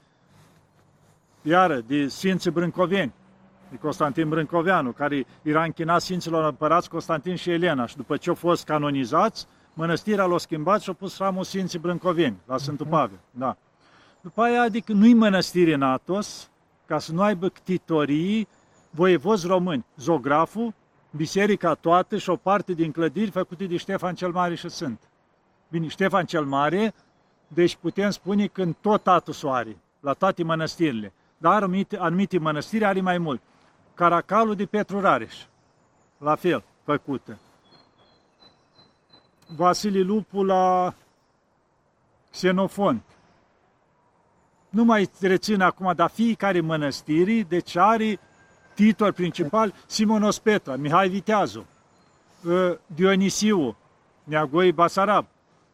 iară, 1.41 1.81
de 1.87 2.07
Sfinții 2.07 2.51
Brâncoveni, 2.51 3.13
de 3.69 3.77
Constantin 3.77 4.29
Brâncoveanu, 4.29 4.91
care 4.91 5.25
era 5.41 5.63
închinat 5.63 6.01
Sfinților 6.01 6.43
Împărați 6.43 6.89
Constantin 6.89 7.35
și 7.35 7.51
Elena. 7.51 7.85
Și 7.85 7.95
după 7.95 8.17
ce 8.17 8.29
au 8.29 8.35
fost 8.35 8.65
canonizați, 8.65 9.47
mănăstirea 9.73 10.25
l-a 10.25 10.37
schimbat 10.37 10.81
și 10.81 10.89
a 10.89 10.93
pus 10.93 11.17
ramul 11.17 11.43
Sfinții 11.43 11.79
Brâncoveni, 11.79 12.37
la 12.45 12.57
Sfântul 12.57 12.85
mhm. 12.85 12.95
Pavel. 12.95 13.19
Da. 13.31 13.57
După 14.21 14.41
aia, 14.41 14.61
adică 14.61 14.93
nu-i 14.93 15.13
mănăstire 15.13 15.73
în 15.73 15.81
Atos, 15.81 16.49
ca 16.85 16.99
să 16.99 17.11
nu 17.13 17.21
aibă 17.21 17.49
ctitorii, 17.49 18.47
voievozi 18.89 19.47
români. 19.47 19.85
Zograful, 19.97 20.73
biserica 21.15 21.73
toată 21.73 22.17
și 22.17 22.29
o 22.29 22.35
parte 22.35 22.73
din 22.73 22.91
clădiri 22.91 23.31
făcute 23.31 23.65
de 23.65 23.77
Ștefan 23.77 24.15
cel 24.15 24.31
Mare 24.31 24.55
și 24.55 24.69
sunt. 24.69 25.09
Bine, 25.69 25.87
Ștefan 25.87 26.25
cel 26.25 26.45
Mare, 26.45 26.93
deci 27.47 27.75
putem 27.75 28.09
spune 28.09 28.47
că 28.47 28.61
în 28.61 28.75
tot 28.81 29.07
Atosul 29.07 29.49
are, 29.49 29.77
la 29.99 30.13
toate 30.13 30.43
mănăstirile. 30.43 31.13
Dar 31.37 31.53
anumite, 31.53 31.97
anumite 31.97 32.39
mănăstiri 32.39 32.85
are 32.85 33.01
mai 33.01 33.17
mult. 33.17 33.41
Caracalul 33.93 34.55
de 34.55 34.65
Petru 34.65 34.99
Rareș, 34.99 35.45
la 36.17 36.35
fel, 36.35 36.63
făcută. 36.83 37.39
Vasile 39.55 39.99
Lupu 39.99 40.43
la 40.43 40.93
Xenofont 42.31 43.03
nu 44.75 44.83
mai 44.83 45.09
rețin 45.19 45.61
acum, 45.61 45.93
dar 45.95 46.09
fiecare 46.09 46.59
mănăstiri, 46.59 47.41
deci 47.41 47.75
are 47.75 48.19
titul 48.75 49.13
principal 49.13 49.73
Simonos 49.85 50.39
Petra, 50.39 50.75
Mihai 50.75 51.09
Viteazu, 51.09 51.65
ă, 52.47 52.79
Dionisiu, 52.85 53.77
Neagoi 54.23 54.71
Basarab, 54.71 55.25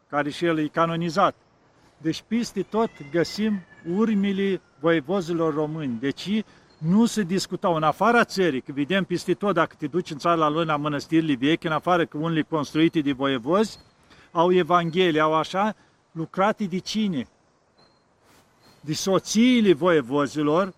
care 0.10 0.30
și 0.30 0.46
el 0.46 0.60
e 0.60 0.68
canonizat. 0.68 1.36
Deci 1.98 2.24
peste 2.28 2.62
tot 2.62 2.90
găsim 3.12 3.60
urmile 3.96 4.62
voievozilor 4.80 5.54
români. 5.54 6.00
Deci 6.00 6.44
nu 6.78 7.06
se 7.06 7.22
discutau 7.22 7.76
în 7.76 7.84
afara 7.84 8.24
țării, 8.24 8.62
că 8.62 8.72
vedem 8.72 9.04
peste 9.04 9.34
tot, 9.34 9.54
dacă 9.54 9.76
te 9.78 9.88
duci 9.88 10.12
în 10.12 10.18
țara 10.18 10.36
la 10.36 10.50
luna 10.50 10.76
mănăstirile 10.76 11.36
vechi, 11.36 11.64
în 11.64 11.72
afară 11.72 12.06
că 12.06 12.18
unele 12.18 12.42
construite 12.42 13.00
de 13.00 13.12
voievozi, 13.12 13.80
au 14.32 14.54
Evanghelie, 14.54 15.20
au 15.20 15.34
așa, 15.34 15.76
lucrate 16.12 16.64
de 16.64 16.78
cine? 16.78 17.28
de 18.82 18.94
soțiile 18.94 19.74
voievozilor 19.74 20.74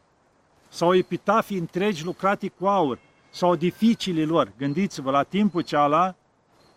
sau 0.74 0.96
epitafii 0.96 1.58
întregi 1.58 2.04
lucrate 2.04 2.48
cu 2.48 2.66
aur 2.66 3.00
sau 3.30 3.56
de 3.56 3.70
fiicile 3.70 4.26
lor. 4.26 4.52
Gândiți-vă, 4.58 5.12
la 5.12 5.24
timpul 5.24 5.62
ceala, 5.62 6.16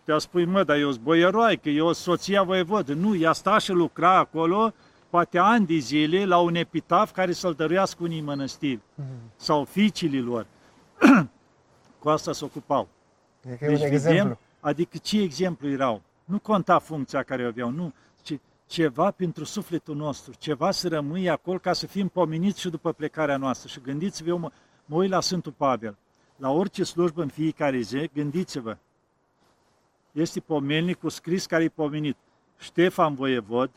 te-a 0.05 0.19
spui, 0.19 0.45
mă, 0.45 0.65
dar 0.65 0.77
eu 0.77 0.93
sunt 0.93 1.61
că 1.63 1.69
eu 1.69 1.93
soția 1.93 2.43
voievodă. 2.43 2.93
Nu, 2.95 3.17
ea 3.17 3.33
sta 3.33 3.59
și 3.59 3.71
lucra 3.71 4.17
acolo, 4.17 4.73
poate 5.11 5.39
ani 5.39 5.67
de 5.67 5.77
zile, 5.77 6.25
la 6.25 6.39
un 6.39 6.55
epitaf 6.55 7.13
care 7.13 7.33
să-l 7.33 7.53
dăruiască 7.53 8.03
unii 8.03 8.21
mănăstiri 8.21 8.81
mm. 8.95 9.05
sau 9.37 9.65
fiicile 9.65 10.21
lor. 10.21 10.47
cu 11.99 12.09
asta 12.09 12.33
se 12.33 12.45
ocupau. 12.45 12.89
E 13.49 13.57
deci, 13.61 13.69
un 13.71 13.77
vedem, 13.77 13.93
exemplu. 13.93 14.39
Adică 14.61 14.97
ce 15.03 15.21
exemplu 15.21 15.69
erau? 15.69 16.03
Nu 16.25 16.39
conta 16.39 16.79
funcția 16.79 17.23
care 17.23 17.45
o 17.45 17.47
aveau, 17.47 17.71
nu 17.71 17.93
ceva 18.67 19.11
pentru 19.11 19.45
sufletul 19.45 19.97
nostru, 19.97 20.33
ceva 20.39 20.71
să 20.71 20.89
rămâie 20.89 21.31
acolo 21.31 21.59
ca 21.59 21.73
să 21.73 21.87
fim 21.87 22.09
pomeniți 22.09 22.61
și 22.61 22.69
după 22.69 22.93
plecarea 22.93 23.37
noastră. 23.37 23.69
Și 23.69 23.81
gândiți-vă, 23.81 24.29
eu 24.29 24.39
mă, 24.39 24.51
mă 24.85 24.97
uit 24.97 25.11
la 25.11 25.21
Sfântul 25.21 25.53
Pavel, 25.53 25.97
la 26.37 26.51
orice 26.51 26.85
slujbă 26.85 27.23
în 27.23 27.29
fiecare 27.29 27.81
zi, 27.81 28.11
gândiți-vă, 28.15 28.77
este 30.13 30.41
pomelnicul 30.41 31.11
scris 31.11 31.47
care 31.47 31.65
e 31.65 31.69
pomenit. 31.69 32.17
Ștefan 32.59 33.15
Voievod, 33.15 33.71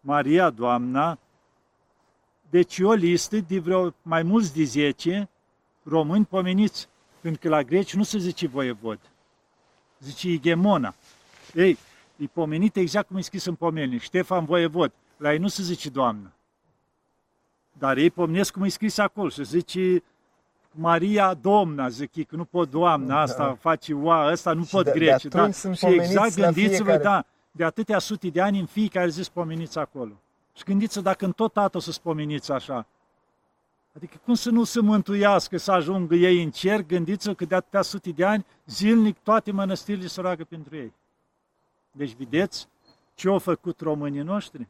Maria 0.00 0.50
Doamna, 0.50 1.18
deci 2.50 2.78
o 2.78 2.92
listă 2.92 3.36
de 3.36 3.58
vreo 3.58 3.94
mai 4.02 4.22
mulți 4.22 4.54
de 4.54 4.64
10 4.64 5.28
români 5.82 6.24
pomeniți, 6.24 6.88
pentru 7.20 7.40
că 7.40 7.48
la 7.48 7.62
greci 7.62 7.94
nu 7.94 8.02
se 8.02 8.18
zice 8.18 8.46
voievod, 8.46 8.98
zice 10.00 10.28
igemona. 10.28 10.94
Ei, 11.54 11.78
e 12.18 12.26
pomenit 12.26 12.76
exact 12.76 13.06
cum 13.06 13.16
e 13.16 13.20
scris 13.20 13.44
în 13.44 13.54
pomelnic, 13.54 14.00
Ștefan 14.00 14.44
Voievod. 14.44 14.92
La 15.16 15.32
ei 15.32 15.38
nu 15.38 15.48
se 15.48 15.62
zice 15.62 15.88
Doamnă. 15.88 16.32
Dar 17.72 17.96
ei 17.96 18.10
pomenesc 18.10 18.52
cum 18.52 18.62
e 18.62 18.68
scris 18.68 18.98
acolo, 18.98 19.28
se 19.28 19.42
zice 19.42 20.02
Maria 20.70 21.34
Domna, 21.34 21.88
zic 21.88 22.16
ei, 22.16 22.24
că 22.24 22.36
nu 22.36 22.44
pot 22.44 22.70
Doamna, 22.70 23.14
da. 23.14 23.20
asta 23.20 23.46
da. 23.46 23.54
face 23.54 23.94
oa, 23.94 24.30
ăsta 24.32 24.52
nu 24.52 24.64
și 24.64 24.70
pot 24.70 24.84
de, 24.84 24.90
greci. 24.90 25.22
De 25.22 25.28
da? 25.28 25.50
Și 25.50 25.86
exact 25.86 26.34
gândiți-vă, 26.34 26.84
fiecare... 26.84 27.02
da, 27.02 27.24
de 27.50 27.64
atâtea 27.64 27.98
sute 27.98 28.28
de 28.28 28.40
ani 28.40 28.58
în 28.58 28.66
fiecare 28.66 29.08
zi 29.08 29.22
spomeniți 29.22 29.78
acolo. 29.78 30.12
Și 30.56 30.64
gândiți-vă 30.64 31.00
dacă 31.00 31.24
în 31.24 31.32
tot 31.32 31.56
atul 31.56 31.80
să 31.80 31.92
spomeniți 31.92 32.52
așa. 32.52 32.86
Adică 33.96 34.16
cum 34.24 34.34
să 34.34 34.50
nu 34.50 34.64
se 34.64 34.80
mântuiască, 34.80 35.56
să 35.56 35.72
ajungă 35.72 36.14
ei 36.14 36.42
în 36.42 36.50
cer, 36.50 36.82
gândiți-vă 36.82 37.34
că 37.34 37.44
de 37.44 37.54
atâtea 37.54 37.82
sute 37.82 38.10
de 38.10 38.24
ani, 38.24 38.46
zilnic, 38.66 39.16
toate 39.22 39.52
mănăstirile 39.52 40.06
se 40.06 40.20
roagă 40.20 40.44
pentru 40.44 40.76
ei. 40.76 40.92
Deci 41.98 42.14
vedeți 42.18 42.68
ce 43.14 43.28
au 43.28 43.38
făcut 43.38 43.80
românii 43.80 44.22
noștri? 44.22 44.68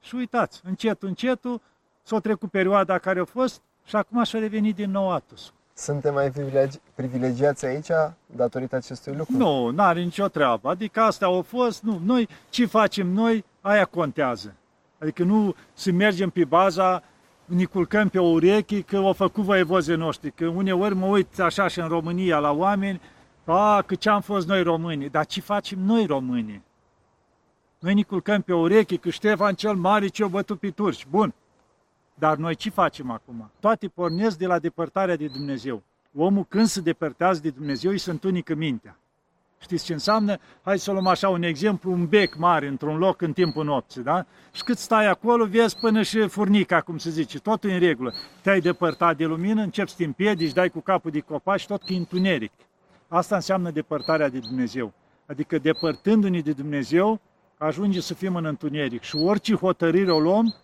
Și 0.00 0.14
uitați, 0.14 0.60
încetul, 0.64 1.08
încetul, 1.08 1.60
s-a 2.02 2.18
trecut 2.18 2.50
perioada 2.50 2.98
care 2.98 3.20
a 3.20 3.24
fost 3.24 3.62
și 3.84 3.96
acum 3.96 4.22
și-a 4.22 4.38
revenit 4.38 4.74
din 4.74 4.90
nou 4.90 5.10
Atos. 5.10 5.52
Suntem 5.74 6.14
mai 6.14 6.30
privilegi- 6.30 6.80
privilegiați 6.94 7.66
aici 7.66 7.86
datorită 8.26 8.76
acestui 8.76 9.14
lucru? 9.16 9.36
Nu, 9.36 9.70
nu 9.70 9.82
are 9.82 10.02
nicio 10.02 10.28
treabă. 10.28 10.68
Adică 10.68 11.00
astea 11.00 11.26
au 11.26 11.42
fost, 11.42 11.82
nu, 11.82 12.00
noi 12.04 12.28
ce 12.48 12.66
facem 12.66 13.06
noi, 13.06 13.44
aia 13.60 13.84
contează. 13.84 14.54
Adică 14.98 15.22
nu 15.22 15.54
să 15.72 15.92
mergem 15.92 16.30
pe 16.30 16.44
baza, 16.44 17.02
ne 17.44 17.64
culcăm 17.64 18.08
pe 18.08 18.18
o 18.18 18.26
ureche 18.26 18.80
că 18.80 18.96
au 18.96 19.12
făcut 19.12 19.44
voievozii 19.44 19.96
noștri, 19.96 20.30
că 20.30 20.46
uneori 20.46 20.94
mă 20.94 21.06
uit 21.06 21.40
așa 21.40 21.68
și 21.68 21.80
în 21.80 21.88
România 21.88 22.38
la 22.38 22.50
oameni, 22.50 23.00
a, 23.52 23.82
că 23.82 23.94
ce 23.94 24.08
am 24.08 24.20
fost 24.20 24.46
noi 24.46 24.62
români, 24.62 25.08
dar 25.08 25.26
ce 25.26 25.40
facem 25.40 25.78
noi 25.78 26.06
români? 26.06 26.62
Noi 27.78 27.94
ne 27.94 28.02
culcăm 28.02 28.42
pe 28.42 28.54
ureche 28.54 28.96
că 28.96 29.10
Ștefan 29.10 29.54
cel 29.54 29.74
Mare 29.74 30.06
ce-o 30.06 30.28
bătut 30.28 30.58
pe 30.58 30.70
turci. 30.70 31.06
Bun. 31.10 31.34
Dar 32.14 32.36
noi 32.36 32.54
ce 32.54 32.70
facem 32.70 33.10
acum? 33.10 33.50
Toate 33.60 33.88
pornesc 33.88 34.38
de 34.38 34.46
la 34.46 34.58
depărtarea 34.58 35.16
de 35.16 35.26
Dumnezeu. 35.26 35.82
Omul 36.16 36.44
când 36.48 36.66
se 36.66 36.80
depărtează 36.80 37.40
de 37.40 37.50
Dumnezeu 37.50 37.90
îi 37.90 37.98
se 37.98 38.10
întunică 38.10 38.54
mintea. 38.54 38.98
Știți 39.58 39.84
ce 39.84 39.92
înseamnă? 39.92 40.38
Hai 40.62 40.78
să 40.78 40.92
luăm 40.92 41.06
așa 41.06 41.28
un 41.28 41.42
exemplu, 41.42 41.92
un 41.92 42.06
bec 42.06 42.36
mare 42.36 42.66
într-un 42.66 42.98
loc 42.98 43.20
în 43.20 43.32
timpul 43.32 43.64
nopții, 43.64 44.02
da? 44.02 44.26
Și 44.52 44.62
cât 44.62 44.78
stai 44.78 45.06
acolo, 45.06 45.44
vezi 45.44 45.78
până 45.78 46.02
și 46.02 46.28
furnica, 46.28 46.80
cum 46.80 46.98
se 46.98 47.10
zice, 47.10 47.38
totul 47.38 47.70
în 47.70 47.78
regulă. 47.78 48.12
Te-ai 48.42 48.60
depărtat 48.60 49.16
de 49.16 49.24
lumină, 49.24 49.62
începi 49.62 49.90
să 49.90 49.94
te 49.96 50.04
împiedici, 50.04 50.52
dai 50.52 50.68
cu 50.68 50.80
capul 50.80 51.10
de 51.10 51.20
copaci, 51.20 51.66
tot 51.66 51.82
că 51.82 51.92
e 51.92 51.96
întuneric. 51.96 52.52
Asta 53.08 53.34
înseamnă 53.34 53.70
depărtarea 53.70 54.28
de 54.28 54.38
Dumnezeu. 54.38 54.92
Adică 55.26 55.58
depărtându-ne 55.58 56.40
de 56.40 56.52
Dumnezeu, 56.52 57.20
ajunge 57.58 58.00
să 58.00 58.14
fim 58.14 58.36
în 58.36 58.44
întuneric. 58.44 59.02
Și 59.02 59.16
orice 59.16 59.54
hotărâre 59.54 60.12
o 60.12 60.20
luăm, 60.20 60.54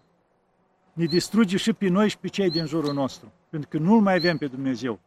ne 0.93 1.05
distruge 1.05 1.57
și 1.57 1.73
pe 1.73 1.89
noi 1.89 2.09
și 2.09 2.19
pe 2.19 2.29
cei 2.29 2.51
din 2.51 2.67
jurul 2.67 2.95
nostru. 2.95 3.33
Pentru 3.49 3.69
că 3.69 3.79
nu-L 3.79 4.01
mai 4.01 4.15
avem 4.15 4.37
pe 4.37 4.47
Dumnezeu. 4.47 5.01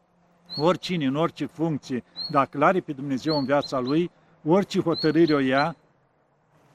Oricine, 0.58 1.06
în 1.06 1.16
orice 1.16 1.46
funcție, 1.46 2.04
dacă 2.32 2.58
l-are 2.58 2.80
pe 2.80 2.94
Dumnezeu 2.94 3.38
în 3.38 3.46
viața 3.46 3.80
lui, 3.80 4.12
orice 4.44 4.82
hotărâre 4.82 5.34
o 5.34 5.40
ia, 5.40 5.76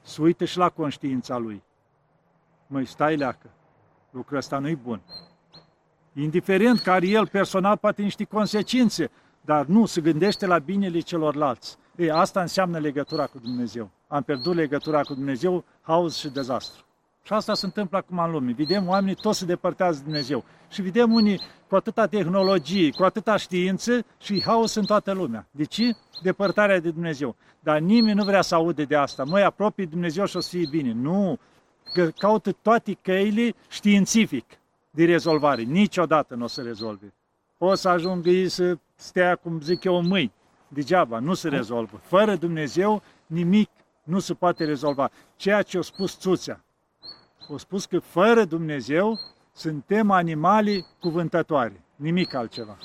să 0.02 0.22
uite 0.22 0.44
și 0.44 0.58
la 0.58 0.68
conștiința 0.68 1.36
lui. 1.36 1.62
Măi, 2.66 2.86
stai 2.86 3.16
leacă, 3.16 3.50
lucrul 4.10 4.36
ăsta 4.36 4.58
nu-i 4.58 4.76
bun. 4.76 5.00
Indiferent 6.12 6.80
că 6.80 6.90
are 6.90 7.06
el 7.06 7.26
personal 7.26 7.76
poate 7.76 8.02
niște 8.02 8.24
consecințe, 8.24 9.10
dar 9.40 9.66
nu, 9.66 9.86
se 9.86 10.00
gândește 10.00 10.46
la 10.46 10.58
binele 10.58 11.00
celorlalți. 11.00 11.76
Ei, 11.96 12.10
asta 12.10 12.40
înseamnă 12.40 12.78
legătura 12.78 13.26
cu 13.26 13.38
Dumnezeu. 13.38 13.90
Am 14.08 14.22
pierdut 14.22 14.54
legătura 14.54 15.02
cu 15.02 15.14
Dumnezeu, 15.14 15.64
haos 15.80 16.16
și 16.16 16.28
dezastru. 16.28 16.84
Și 17.22 17.32
asta 17.32 17.54
se 17.54 17.66
întâmplă 17.66 17.98
acum 17.98 18.18
în 18.18 18.30
lume. 18.30 18.52
Vedem 18.52 18.88
oamenii 18.88 19.14
toți 19.14 19.38
se 19.38 19.44
depărtează 19.44 19.98
de 19.98 20.04
Dumnezeu. 20.04 20.44
Și 20.68 20.82
vedem 20.82 21.12
unii 21.12 21.40
cu 21.68 21.76
atâta 21.76 22.06
tehnologie, 22.06 22.90
cu 22.90 23.02
atâta 23.02 23.36
știință 23.36 24.04
și 24.18 24.42
haos 24.42 24.74
în 24.74 24.84
toată 24.84 25.12
lumea. 25.12 25.46
De 25.50 25.64
ce? 25.64 25.96
Depărtarea 26.22 26.80
de 26.80 26.90
Dumnezeu. 26.90 27.36
Dar 27.60 27.78
nimeni 27.78 28.16
nu 28.16 28.24
vrea 28.24 28.42
să 28.42 28.54
aude 28.54 28.84
de 28.84 28.96
asta. 28.96 29.24
Măi, 29.24 29.42
apropii 29.42 29.84
de 29.84 29.90
Dumnezeu 29.90 30.24
și 30.24 30.36
o 30.36 30.40
să 30.40 30.48
fie 30.48 30.66
bine. 30.70 30.92
Nu! 30.92 31.38
Că 31.92 32.06
caută 32.06 32.52
toate 32.62 32.98
căile 33.02 33.54
științific 33.68 34.44
de 34.90 35.04
rezolvare. 35.04 35.62
Niciodată 35.62 36.34
nu 36.34 36.44
o 36.44 36.46
să 36.46 36.62
rezolve. 36.62 37.12
O 37.62 37.74
să 37.74 37.88
ajungă 37.88 38.28
ei 38.28 38.48
să 38.48 38.78
stea, 38.94 39.36
cum 39.36 39.60
zic 39.60 39.84
eu, 39.84 40.02
mâini. 40.02 40.32
Degeaba, 40.68 41.18
nu 41.18 41.34
se 41.34 41.48
rezolvă. 41.48 42.00
Fără 42.02 42.36
Dumnezeu, 42.36 43.02
nimic 43.26 43.70
nu 44.02 44.18
se 44.18 44.34
poate 44.34 44.64
rezolva. 44.64 45.10
Ceea 45.36 45.62
ce 45.62 45.78
a 45.78 45.80
spus 45.80 46.18
Țuțea, 46.18 46.64
a 47.52 47.56
spus 47.56 47.84
că 47.84 47.98
fără 47.98 48.44
Dumnezeu 48.44 49.18
suntem 49.52 50.10
animale 50.10 50.84
cuvântătoare, 51.00 51.84
nimic 51.96 52.34
altceva. 52.34 52.76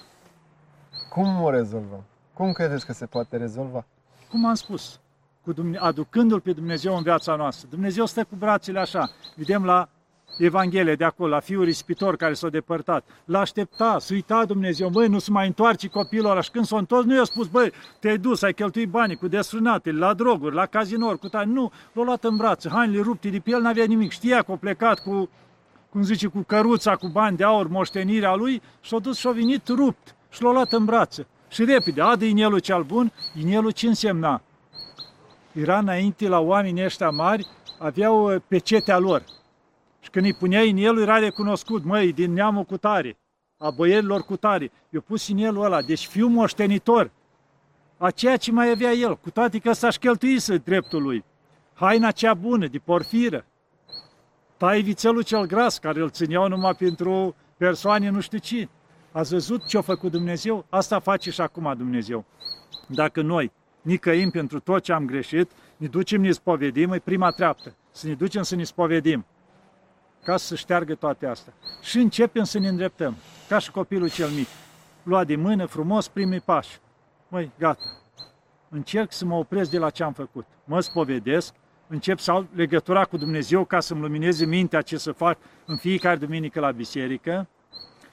Cum 1.09 1.41
o 1.41 1.49
rezolvăm? 1.49 2.03
Cum 2.33 2.51
credeți 2.51 2.85
că 2.85 2.93
se 2.93 3.05
poate 3.05 3.37
rezolva? 3.37 3.85
Cum 4.29 4.45
am 4.45 4.53
spus, 4.53 4.99
cu 5.43 5.53
Dumne- 5.53 5.77
aducându-L 5.77 6.39
pe 6.39 6.53
Dumnezeu 6.53 6.95
în 6.95 7.03
viața 7.03 7.35
noastră. 7.35 7.67
Dumnezeu 7.69 8.05
stă 8.05 8.23
cu 8.23 8.35
brațele 8.35 8.79
așa. 8.79 9.09
Vedem 9.35 9.65
la 9.65 9.89
Evanghelie 10.37 10.95
de 10.95 11.03
acolo, 11.03 11.29
la 11.29 11.39
fiul 11.39 11.63
risipitor 11.63 12.15
care 12.15 12.33
s-a 12.33 12.49
depărtat. 12.49 13.05
L-a 13.25 13.39
aștepta, 13.39 13.97
să 13.99 14.13
uita 14.13 14.45
Dumnezeu, 14.45 14.89
băi, 14.89 15.07
nu 15.07 15.19
se 15.19 15.31
mai 15.31 15.47
întoarce 15.47 15.87
copilul 15.87 16.29
ăla. 16.29 16.41
Și 16.41 16.51
când 16.51 16.65
s-a 16.65 16.77
întors, 16.77 17.05
nu 17.05 17.15
i-a 17.15 17.23
spus, 17.23 17.47
băi, 17.47 17.71
te-ai 17.99 18.17
dus, 18.17 18.41
ai 18.41 18.53
cheltuit 18.53 18.89
banii 18.89 19.15
cu 19.15 19.27
desfrânate, 19.27 19.91
la 19.91 20.13
droguri, 20.13 20.55
la 20.55 20.65
cazinouri, 20.65 21.19
cu 21.19 21.27
tare. 21.27 21.45
Nu, 21.45 21.71
l-a 21.93 22.03
luat 22.03 22.23
în 22.23 22.35
brațe, 22.35 22.69
hainele 22.69 23.01
rupte 23.01 23.29
de 23.29 23.39
pe 23.39 23.51
el, 23.51 23.61
n-avea 23.61 23.85
nimic. 23.85 24.11
Știa 24.11 24.41
că 24.41 24.51
a 24.51 24.55
plecat 24.55 24.99
cu, 24.99 25.29
cum 25.89 26.03
zice, 26.03 26.27
cu 26.27 26.43
căruța, 26.47 26.95
cu 26.95 27.07
bani 27.07 27.37
de 27.37 27.43
aur, 27.43 27.67
moștenirea 27.67 28.35
lui 28.35 28.61
și 28.81 28.89
s-a 28.89 28.99
dus 28.99 29.17
și 29.17 29.27
a 29.27 29.31
venit 29.31 29.67
rupt 29.67 30.15
și 30.29 30.43
l-a 30.43 30.51
luat 30.51 30.71
în 30.71 30.85
brațe. 30.85 31.27
Și 31.49 31.63
repede, 31.63 32.01
adă 32.01 32.25
inelul 32.25 32.59
cel 32.59 32.83
bun, 32.83 33.11
inelul 33.39 33.71
ce 33.71 33.87
însemna? 33.87 34.41
Era 35.51 35.77
înainte 35.77 36.27
la 36.27 36.39
oamenii 36.39 36.83
ăștia 36.83 37.09
mari, 37.09 37.47
aveau 37.79 38.33
uh, 38.33 38.41
pecetea 38.47 38.97
lor. 38.97 39.23
Și 40.05 40.11
când 40.11 40.25
îi 40.25 40.33
puneai 40.33 40.69
în 40.69 40.77
el, 40.77 41.01
era 41.01 41.17
recunoscut, 41.17 41.83
măi, 41.83 42.13
din 42.13 42.33
neamul 42.33 42.63
cu 42.63 42.77
tare, 42.77 43.17
a 43.57 43.69
băierilor 43.69 44.21
cu 44.21 44.37
tare. 44.37 44.71
Eu 44.89 45.01
pus 45.01 45.27
în 45.27 45.37
el 45.37 45.61
ăla, 45.61 45.81
deci 45.81 46.05
fiu 46.05 46.27
moștenitor 46.27 47.11
a 47.97 48.11
ceea 48.11 48.37
ce 48.37 48.51
mai 48.51 48.69
avea 48.69 48.91
el, 48.91 49.17
cu 49.17 49.29
toate 49.29 49.59
că 49.59 49.73
s-a 49.73 49.89
șcheltuise 49.89 50.57
dreptul 50.57 51.01
lui. 51.01 51.23
Haina 51.73 52.11
cea 52.11 52.33
bună, 52.33 52.67
de 52.67 52.77
porfiră. 52.77 53.45
Tai 54.57 54.81
vițelul 54.81 55.21
cel 55.21 55.45
gras, 55.45 55.77
care 55.77 56.01
îl 56.01 56.09
țineau 56.09 56.47
numai 56.47 56.73
pentru 56.73 57.35
persoane 57.57 58.09
nu 58.09 58.19
știu 58.19 58.37
ce. 58.37 58.69
Ați 59.11 59.31
văzut 59.31 59.67
ce 59.67 59.77
a 59.77 59.81
făcut 59.81 60.11
Dumnezeu? 60.11 60.65
Asta 60.69 60.99
face 60.99 61.31
și 61.31 61.41
acum 61.41 61.73
Dumnezeu. 61.77 62.25
Dacă 62.87 63.21
noi 63.21 63.51
nicăim 63.81 64.29
pentru 64.29 64.59
tot 64.59 64.83
ce 64.83 64.93
am 64.93 65.05
greșit, 65.05 65.51
ne 65.77 65.87
ducem, 65.87 66.21
ne 66.21 66.31
spovedim, 66.31 66.91
e 66.91 66.99
prima 66.99 67.29
treaptă. 67.29 67.75
Să 67.91 68.07
ne 68.07 68.13
ducem 68.13 68.43
să 68.43 68.55
ne 68.55 68.63
spovedim 68.63 69.25
ca 70.25 70.37
să 70.37 70.55
șteargă 70.55 70.95
toate 70.95 71.25
astea. 71.25 71.53
Și 71.81 71.97
începem 71.97 72.43
să 72.43 72.59
ne 72.59 72.67
îndreptăm, 72.67 73.15
ca 73.47 73.59
și 73.59 73.71
copilul 73.71 74.09
cel 74.09 74.29
mic. 74.29 74.47
Lua 75.03 75.23
de 75.23 75.35
mână, 75.35 75.65
frumos, 75.65 76.07
primii 76.07 76.39
pași. 76.39 76.79
Măi, 77.27 77.51
gata. 77.59 77.83
Încerc 78.69 79.11
să 79.11 79.25
mă 79.25 79.35
opresc 79.35 79.69
de 79.69 79.77
la 79.77 79.89
ce 79.89 80.03
am 80.03 80.13
făcut. 80.13 80.45
Mă 80.63 80.79
spovedesc, 80.79 81.53
încep 81.87 82.19
să 82.19 82.31
au 82.31 82.47
legătura 82.55 83.05
cu 83.05 83.17
Dumnezeu 83.17 83.65
ca 83.65 83.79
să-mi 83.79 84.01
lumineze 84.01 84.45
mintea 84.45 84.81
ce 84.81 84.97
să 84.97 85.11
fac 85.11 85.37
în 85.65 85.77
fiecare 85.77 86.15
duminică 86.15 86.59
la 86.59 86.71
biserică 86.71 87.47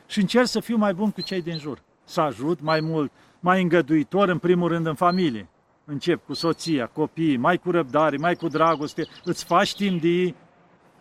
și 0.07 0.21
încerc 0.21 0.47
să 0.47 0.61
fiu 0.61 0.77
mai 0.77 0.95
bun 0.95 1.11
cu 1.11 1.21
cei 1.21 1.43
din 1.43 1.59
jur. 1.59 1.83
Să 2.05 2.21
ajut 2.21 2.61
mai 2.61 2.81
mult, 2.81 3.13
mai 3.41 3.63
îngăduitor, 3.63 4.29
în 4.29 4.39
primul 4.39 4.69
rând, 4.69 4.87
în 4.87 4.95
familie. 4.95 5.49
Încep 5.85 6.27
cu 6.27 6.35
soția, 6.35 6.87
copiii, 6.87 7.37
mai 7.37 7.59
cu 7.59 7.71
răbdare, 7.71 8.17
mai 8.17 8.35
cu 8.35 8.49
dragoste, 8.49 9.07
îți 9.25 9.45
faci 9.45 9.75
timp 9.75 10.01
de 10.01 10.09
ei, 10.09 10.35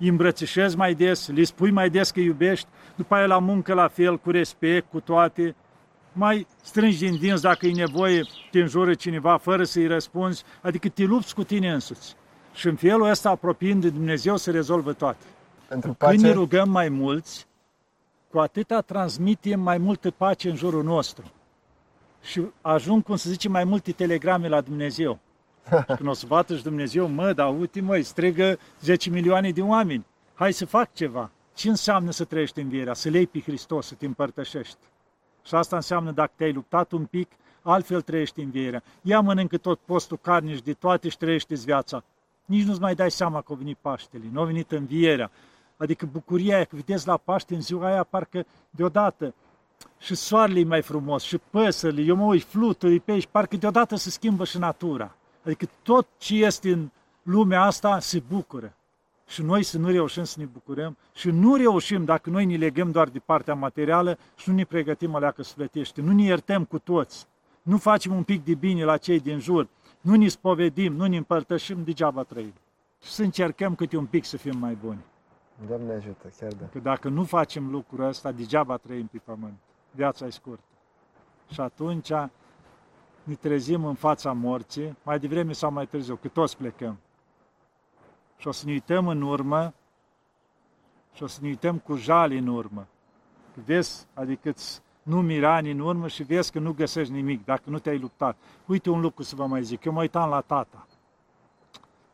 îi 0.02 0.08
îmbrățișezi 0.08 0.78
mai 0.78 0.94
des, 0.94 1.28
le 1.28 1.44
spui 1.44 1.72
mai 1.72 1.90
des 1.90 2.12
că 2.12 2.20
iubești, 2.20 2.68
după 2.96 3.16
aia 3.16 3.26
la 3.26 3.40
muncă 3.40 3.74
la 3.74 3.88
fel, 3.88 4.18
cu 4.18 4.32
respect, 4.32 4.90
cu 4.90 5.00
toate, 5.00 5.56
mai 6.14 6.48
strângi 6.62 6.98
din 6.98 7.18
dinți 7.18 7.42
dacă 7.42 7.66
e 7.66 7.72
nevoie, 7.72 8.22
te 8.52 8.60
înjură 8.60 8.94
cineva 8.94 9.38
fără 9.38 9.64
să-i 9.64 9.88
răspunzi, 9.88 10.44
adică 10.62 10.90
te 10.90 11.04
lupți 11.04 11.36
cu 11.36 11.44
tine 11.44 11.72
însuți. 11.72 12.16
Și 12.54 12.68
în 12.68 12.76
felul 12.76 13.10
ăsta, 13.10 13.30
apropiind 13.30 13.82
de 13.82 13.90
Dumnezeu, 13.90 14.38
se 14.38 14.52
rezolvă 14.52 14.94
toate. 14.94 15.26
Pentru 15.68 15.96
Când 15.98 16.12
ne 16.12 16.28
pace, 16.28 16.34
rugăm 16.34 16.70
mai 16.70 16.90
mulți, 16.90 17.48
cu 18.30 18.40
atâta 18.40 18.82
transmitem 18.82 19.60
mai 19.60 19.78
multă 19.78 20.12
pace 20.12 20.50
în 20.50 20.56
jurul 20.56 20.84
nostru. 20.84 21.32
Și 22.22 22.42
ajung, 22.62 23.04
cum 23.04 23.16
să 23.16 23.30
zice, 23.30 23.50
mai 23.50 23.64
multe 23.64 23.92
telegrame 23.92 24.48
la 24.48 24.62
Dumnezeu. 24.62 25.20
Și 25.70 25.96
când 25.96 26.10
o 26.10 26.14
să 26.14 26.26
bată 26.28 26.56
și 26.56 26.64
Dumnezeu, 26.64 27.08
mă, 27.08 27.34
dar 27.34 27.58
uite, 27.60 27.82
măi, 27.82 28.04
strigă 28.04 28.60
10 28.82 29.10
milioane 29.10 29.52
de 29.52 29.62
oameni. 29.62 30.06
Hai 30.34 30.54
să 30.54 30.66
fac 30.66 30.94
ceva. 30.94 31.32
Ce 31.54 31.70
înseamnă 31.70 32.12
să 32.12 32.24
trăiești 32.24 32.60
învierea? 32.60 32.94
Să 32.94 33.10
lei 33.10 33.28
pe 33.28 33.40
Hristos, 33.40 33.88
să 33.88 33.94
te 33.94 34.06
împărtășești. 34.06 34.78
Și 35.46 35.56
asta 35.56 35.76
înseamnă 35.76 36.12
dacă 36.12 36.32
te-ai 36.36 36.54
luptat 36.54 36.92
un 36.92 37.06
pic, 37.06 37.32
altfel 37.62 38.02
trăiești 38.02 38.42
învierea. 38.42 38.84
Ia 39.02 39.20
mănâncă 39.20 39.58
tot 39.58 39.80
postul 39.80 40.18
carne 40.22 40.56
și 40.56 40.64
de 40.64 40.74
toate 40.74 41.10
și 41.10 41.18
trăiește 41.18 41.56
viața. 41.56 42.04
Nici 42.46 42.64
nu-ți 42.64 42.80
mai 42.80 42.96
dai 42.96 43.12
seama 43.12 43.42
că 43.42 43.54
a 43.54 43.56
venit 43.56 43.78
Paștele, 43.82 44.24
nu 44.32 44.42
a 44.42 44.46
venit 44.46 44.72
învierea. 44.72 45.32
Adică 45.78 46.06
bucuria 46.12 46.56
aia, 46.56 46.64
că 46.64 46.76
vedeți 46.76 47.08
la 47.08 47.18
Paște 47.18 47.54
în 47.54 47.62
ziua 47.62 47.86
aia, 47.86 48.04
parcă 48.04 48.46
deodată 48.70 49.34
și 50.00 50.16
soarele 50.16 50.60
e 50.60 50.64
mai 50.64 50.82
frumos, 50.82 51.24
și 51.24 51.38
păsările, 51.38 52.02
eu 52.02 52.16
mă 52.16 52.26
uit, 52.26 52.44
fluturi 52.44 53.00
pe 53.00 53.12
aici, 53.12 53.28
parcă 53.32 53.58
deodată 53.58 53.96
se 53.96 54.10
schimbă 54.10 54.46
și 54.46 54.58
natura. 54.58 55.16
Adică 55.46 55.66
tot 55.84 56.08
ce 56.18 56.36
este 56.36 56.72
în 56.72 56.90
lumea 57.24 57.62
asta 57.62 58.00
se 58.00 58.24
bucură. 58.28 58.74
Și 59.28 59.42
noi 59.42 59.64
să 59.64 59.78
nu 59.78 59.88
reușim 59.88 60.24
să 60.24 60.40
ne 60.40 60.46
bucurăm 60.46 60.98
și 61.14 61.30
nu 61.30 61.56
reușim 61.56 62.06
dacă 62.06 62.30
noi 62.30 62.46
ne 62.46 62.56
legăm 62.56 62.92
doar 62.92 63.10
de 63.10 63.20
partea 63.20 63.54
materială 63.54 64.18
și 64.36 64.50
nu 64.50 64.56
ne 64.56 64.64
pregătim 64.64 65.16
aleacă 65.16 65.44
sufletește, 65.44 66.02
nu 66.02 66.12
ne 66.12 66.24
iertăm 66.24 66.64
cu 66.64 66.80
toți, 66.80 67.28
nu 67.62 67.78
facem 67.78 68.16
un 68.16 68.24
pic 68.24 68.44
de 68.44 68.54
bine 68.54 68.84
la 68.84 68.98
cei 68.98 69.20
din 69.20 69.40
jur, 69.40 69.68
nu 70.02 70.16
ne 70.16 70.28
spovedim, 70.28 70.94
nu 70.94 71.06
ne 71.06 71.18
împărtășim, 71.18 71.84
degeaba 71.84 72.24
trăim. 72.24 72.54
Și 73.02 73.12
să 73.12 73.24
încercăm 73.24 73.76
câte 73.76 73.98
un 73.98 74.06
pic 74.06 74.26
să 74.26 74.38
fim 74.38 74.58
mai 74.58 74.78
buni. 74.84 75.00
Doamne 75.68 75.94
ajută, 75.94 76.32
chiar 76.40 76.52
da. 76.52 76.66
Că 76.66 76.80
dacă 76.80 77.10
nu 77.10 77.24
facem 77.24 77.70
lucrul 77.70 78.08
ăsta, 78.08 78.32
degeaba 78.32 78.78
trăim 78.78 79.06
pe 79.06 79.18
pământ. 79.24 79.58
Viața 79.92 80.26
e 80.26 80.30
scurtă. 80.30 80.64
Și 81.52 81.60
atunci 81.60 82.12
ne 83.24 83.34
trezim 83.34 83.86
în 83.86 83.94
fața 83.94 84.32
morții, 84.32 84.98
mai 85.04 85.20
devreme 85.20 85.54
sau 85.54 85.72
mai 85.72 85.86
târziu, 85.86 86.16
că 86.16 86.28
toți 86.28 86.58
plecăm. 86.58 86.98
Și 88.38 88.48
o 88.48 88.52
să 88.52 88.66
ne 88.66 88.72
uităm 88.72 89.08
în 89.08 89.22
urmă 89.22 89.74
și 91.14 91.24
o 91.24 91.28
să 91.28 91.40
ne 91.42 91.48
uităm 91.48 91.78
cu 91.78 91.96
jale 91.96 92.38
în 92.38 92.48
urmă. 92.48 92.88
Că 93.54 93.60
vezi, 93.66 94.08
adică 94.14 94.50
îți 94.50 94.82
numiri 95.04 95.46
ani 95.46 95.72
în 95.72 95.80
urmă 95.80 96.08
și 96.08 96.24
vezi 96.24 96.52
că 96.52 96.60
nu 96.60 96.74
găsești 96.74 97.14
nimic, 97.14 97.46
dacă 97.46 97.64
nu 97.66 97.80
te-ai 97.80 98.00
luptat. 98.00 98.38
Uite 98.66 98.90
un 98.90 99.02
lucru 99.02 99.24
să 99.24 99.36
vă 99.36 99.46
mai 99.46 99.64
zic, 99.64 99.84
eu 99.84 99.94
mă 99.94 100.02
uitam 100.02 100.30
la 100.30 100.42
tata. 100.42 100.88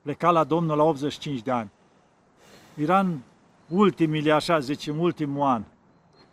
Pleca 0.02 0.32
la 0.32 0.44
Domnul 0.44 0.78
la 0.78 0.84
85 0.84 1.42
de 1.42 1.52
ani. 1.52 1.70
Era 2.76 3.00
în 3.00 3.18
ultimile, 3.70 4.32
așa 4.32 4.60
zicem, 4.60 5.00
ultimul 5.00 5.48
an. 5.48 5.64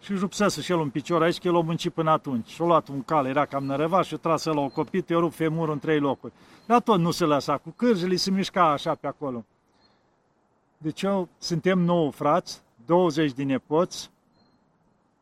Și 0.05 0.11
își 0.11 0.21
rupsese 0.21 0.61
și 0.61 0.73
el 0.73 0.79
un 0.79 0.91
picior 0.91 1.23
aici, 1.23 1.39
că 1.39 1.49
el 1.49 1.55
o 1.55 1.61
muncit 1.61 1.93
până 1.93 2.11
atunci. 2.11 2.49
Și-a 2.49 2.65
luat 2.65 2.89
un 2.89 3.03
cal, 3.03 3.27
era 3.27 3.45
cam 3.45 3.65
nărăvat 3.65 4.05
și 4.05 4.17
trasă 4.17 4.53
la 4.53 4.61
o 4.61 4.69
copit, 4.69 5.09
i-a 5.09 5.19
rupt 5.19 5.35
femurul 5.35 5.73
în 5.73 5.79
trei 5.79 5.99
locuri. 5.99 6.33
Dar 6.67 6.81
tot 6.81 6.99
nu 6.99 7.11
se 7.11 7.25
lăsa, 7.25 7.57
cu 7.57 7.71
cârjele 7.71 8.17
se 8.17 8.31
mișca 8.31 8.71
așa 8.71 8.95
pe 8.95 9.07
acolo. 9.07 9.45
Deci 10.79 11.03
eu, 11.03 11.29
suntem 11.39 11.79
nouă 11.79 12.11
frați, 12.11 12.63
20 12.87 13.33
de 13.33 13.43
nepoți, 13.43 14.11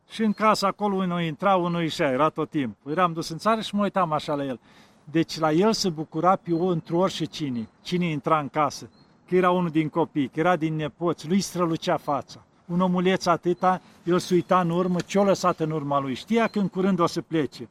și 0.09 0.23
în 0.23 0.33
casa 0.33 0.67
acolo 0.67 0.95
unul 0.95 1.21
intra, 1.21 1.55
unul 1.55 1.81
ieșea, 1.81 2.11
era 2.11 2.29
tot 2.29 2.49
timpul. 2.49 2.91
Eram 2.91 3.13
dus 3.13 3.29
în 3.29 3.37
țară 3.37 3.61
și 3.61 3.75
mă 3.75 3.83
uitam 3.83 4.11
așa 4.11 4.35
la 4.35 4.45
el. 4.45 4.59
Deci 5.03 5.39
la 5.39 5.51
el 5.51 5.73
se 5.73 5.89
bucura 5.89 6.35
pe 6.35 6.53
o 6.53 6.65
într 6.65 7.07
și 7.07 7.27
cine, 7.27 7.69
cine 7.81 8.05
intra 8.05 8.39
în 8.39 8.49
casă, 8.49 8.89
că 9.27 9.35
era 9.35 9.51
unul 9.51 9.69
din 9.69 9.89
copii, 9.89 10.27
că 10.27 10.39
era 10.39 10.55
din 10.55 10.75
nepoți, 10.75 11.27
lui 11.27 11.39
strălucea 11.39 11.97
fața. 11.97 12.45
Un 12.65 12.79
omuleț 12.81 13.25
atâta, 13.25 13.81
el 14.03 14.19
se 14.19 14.33
uita 14.33 14.59
în 14.59 14.69
urmă, 14.69 14.99
ce-o 15.05 15.23
lăsat 15.23 15.59
în 15.59 15.71
urma 15.71 15.99
lui. 15.99 16.13
Știa 16.13 16.47
că 16.47 16.59
în 16.59 16.67
curând 16.67 16.99
o 16.99 17.05
să 17.05 17.21
plece. 17.21 17.69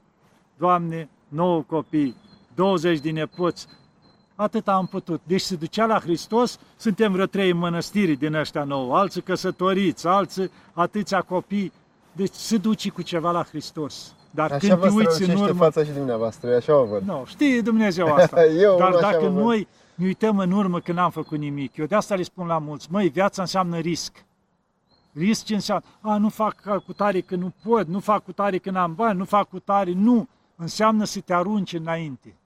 Doamne, 0.59 1.09
nouă 1.29 1.63
copii, 1.63 2.17
20 2.55 2.99
de 2.99 3.11
nepoți, 3.11 3.67
atât 4.35 4.69
am 4.69 4.87
putut. 4.87 5.21
Deci 5.25 5.41
se 5.41 5.55
ducea 5.57 5.87
la 5.87 5.99
Hristos, 6.01 6.59
suntem 6.77 7.13
vreo 7.13 7.27
trei 7.27 7.53
mănăstiri 7.53 8.15
din 8.17 8.35
ăștia 8.35 8.65
nouă, 8.65 8.97
alții 8.97 9.23
căsătoriți, 9.23 10.07
alții 10.07 10.51
atâția 10.73 11.21
copii, 11.21 11.73
deci 12.13 12.33
se 12.35 12.57
duce 12.57 12.91
cu 12.91 13.03
ceva 13.03 13.31
la 13.31 13.43
Hristos. 13.43 14.15
Dar 14.31 14.51
Așa 14.53 14.59
când 14.59 14.73
vă 14.81 14.87
te 14.89 14.93
uiți 14.95 15.07
în 15.07 15.13
strălucește 15.13 15.51
urmă... 15.51 15.65
fața 15.65 15.85
și 15.85 15.91
dumneavoastră, 15.91 16.49
eu 16.51 16.57
așa 16.57 16.77
o 16.77 16.85
văd. 16.85 17.03
Nu, 17.03 17.23
știe 17.27 17.61
Dumnezeu 17.61 18.07
asta. 18.15 18.45
Eu 18.45 18.77
Dar 18.79 18.89
așa 18.89 19.01
dacă 19.01 19.23
mă 19.23 19.29
văd. 19.31 19.43
noi 19.43 19.69
ne 19.95 20.07
uităm 20.07 20.39
în 20.39 20.51
urmă 20.53 20.81
că 20.81 20.93
n-am 20.93 21.11
făcut 21.11 21.39
nimic. 21.39 21.77
Eu 21.77 21.87
de 21.87 21.95
asta 21.95 22.15
le 22.15 22.23
spun 22.23 22.47
la 22.47 22.59
mulți, 22.59 22.87
măi, 22.91 23.09
viața 23.09 23.43
înseamnă 23.43 23.79
risc. 23.79 24.25
Risc 25.13 25.45
ce 25.45 25.55
înseamnă? 25.55 25.85
A, 26.01 26.17
nu 26.17 26.29
fac 26.29 26.83
cu 26.85 26.93
tare 26.93 27.21
că 27.21 27.37
nu 27.37 27.53
pot, 27.63 27.87
nu 27.87 28.01
fac 28.01 28.25
cu 28.25 28.33
tare 28.33 28.59
că 28.59 28.71
n-am 28.71 28.95
bani, 28.95 29.19
nu 29.19 29.25
fac 29.25 29.49
cu 29.49 29.59
tare, 29.59 29.93
nu. 29.93 30.29
Înseamnă 30.57 31.05
să 31.05 31.21
te 31.21 31.35
arunci 31.35 31.73
înainte. 31.73 32.37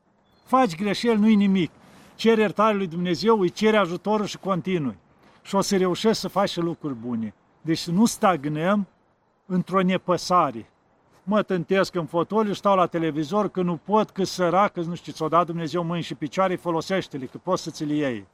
Faci 0.44 0.76
greșeli, 0.76 1.18
nu-i 1.18 1.34
nimic. 1.34 1.70
Ceri 2.14 2.40
iertare 2.40 2.76
lui 2.76 2.86
Dumnezeu, 2.86 3.40
îi 3.40 3.50
ceri 3.50 3.76
ajutorul 3.76 4.26
și 4.26 4.38
continui. 4.38 4.96
Și 5.42 5.54
o 5.54 5.60
să 5.60 5.76
reușești 5.76 6.20
să 6.20 6.28
faci 6.28 6.48
și 6.48 6.60
lucruri 6.60 6.94
bune. 6.94 7.34
Deci 7.60 7.78
să 7.78 7.90
nu 7.90 8.04
stagnăm 8.04 8.86
într-o 9.46 9.82
nepăsare. 9.82 10.70
Mă 11.22 11.42
tântesc 11.42 11.94
în 11.94 12.06
fotoliu, 12.06 12.52
stau 12.52 12.76
la 12.76 12.86
televizor, 12.86 13.48
că 13.48 13.62
nu 13.62 13.76
pot, 13.76 14.10
că 14.10 14.24
sărac, 14.24 14.72
că 14.72 14.80
nu 14.80 14.94
știu, 14.94 15.12
ți-o 15.12 15.28
dat 15.28 15.46
Dumnezeu 15.46 15.82
mâini 15.82 16.02
și 16.02 16.14
picioare, 16.14 16.56
folosește-le, 16.56 17.24
că 17.26 17.38
poți 17.38 17.62
să 17.62 17.70
ți 17.70 17.84
le 17.84 17.94
iei. 17.94 18.26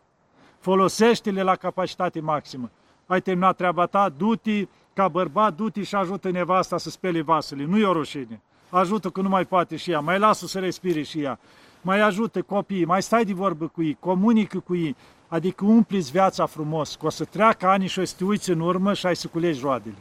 Folosește-le 0.59 1.43
la 1.43 1.57
capacitate 1.57 2.21
maximă. 2.21 2.71
Ai 3.13 3.21
terminat 3.21 3.57
treaba 3.57 3.87
ta, 3.87 4.09
du-te 4.09 4.67
ca 4.93 5.09
bărbat, 5.09 5.55
du-te 5.55 5.83
și 5.83 5.95
ajută 5.95 6.31
nevasta 6.31 6.79
să 6.79 6.91
spele 6.91 7.21
vasele. 7.21 7.65
Nu 7.65 7.79
e 7.79 7.87
o 7.87 7.93
rușine. 7.93 8.41
Ajută 8.69 9.11
că 9.11 9.21
nu 9.21 9.29
mai 9.29 9.45
poate 9.45 9.77
și 9.77 9.91
ea, 9.91 10.01
mai 10.01 10.19
lasă 10.19 10.47
să 10.47 10.59
respire 10.59 11.03
și 11.03 11.21
ea. 11.21 11.39
Mai 11.81 12.01
ajută 12.01 12.43
copiii, 12.43 12.85
mai 12.85 13.03
stai 13.03 13.25
de 13.25 13.33
vorbă 13.33 13.67
cu 13.67 13.83
ei, 13.83 13.97
comunică 14.01 14.59
cu 14.59 14.77
ei, 14.77 14.97
adică 15.29 15.65
umpliți 15.65 16.11
viața 16.11 16.47
frumos, 16.47 16.95
că 16.95 17.07
o 17.07 17.11
să 17.11 17.25
treacă 17.25 17.67
ani 17.67 17.87
și 17.87 17.99
o 17.99 18.05
să 18.05 18.15
te 18.19 18.25
uiți 18.25 18.51
în 18.51 18.61
urmă 18.61 18.93
și 18.93 19.07
ai 19.07 19.17
să 19.17 19.29
culegi 19.29 19.61
roadele. 19.61 19.97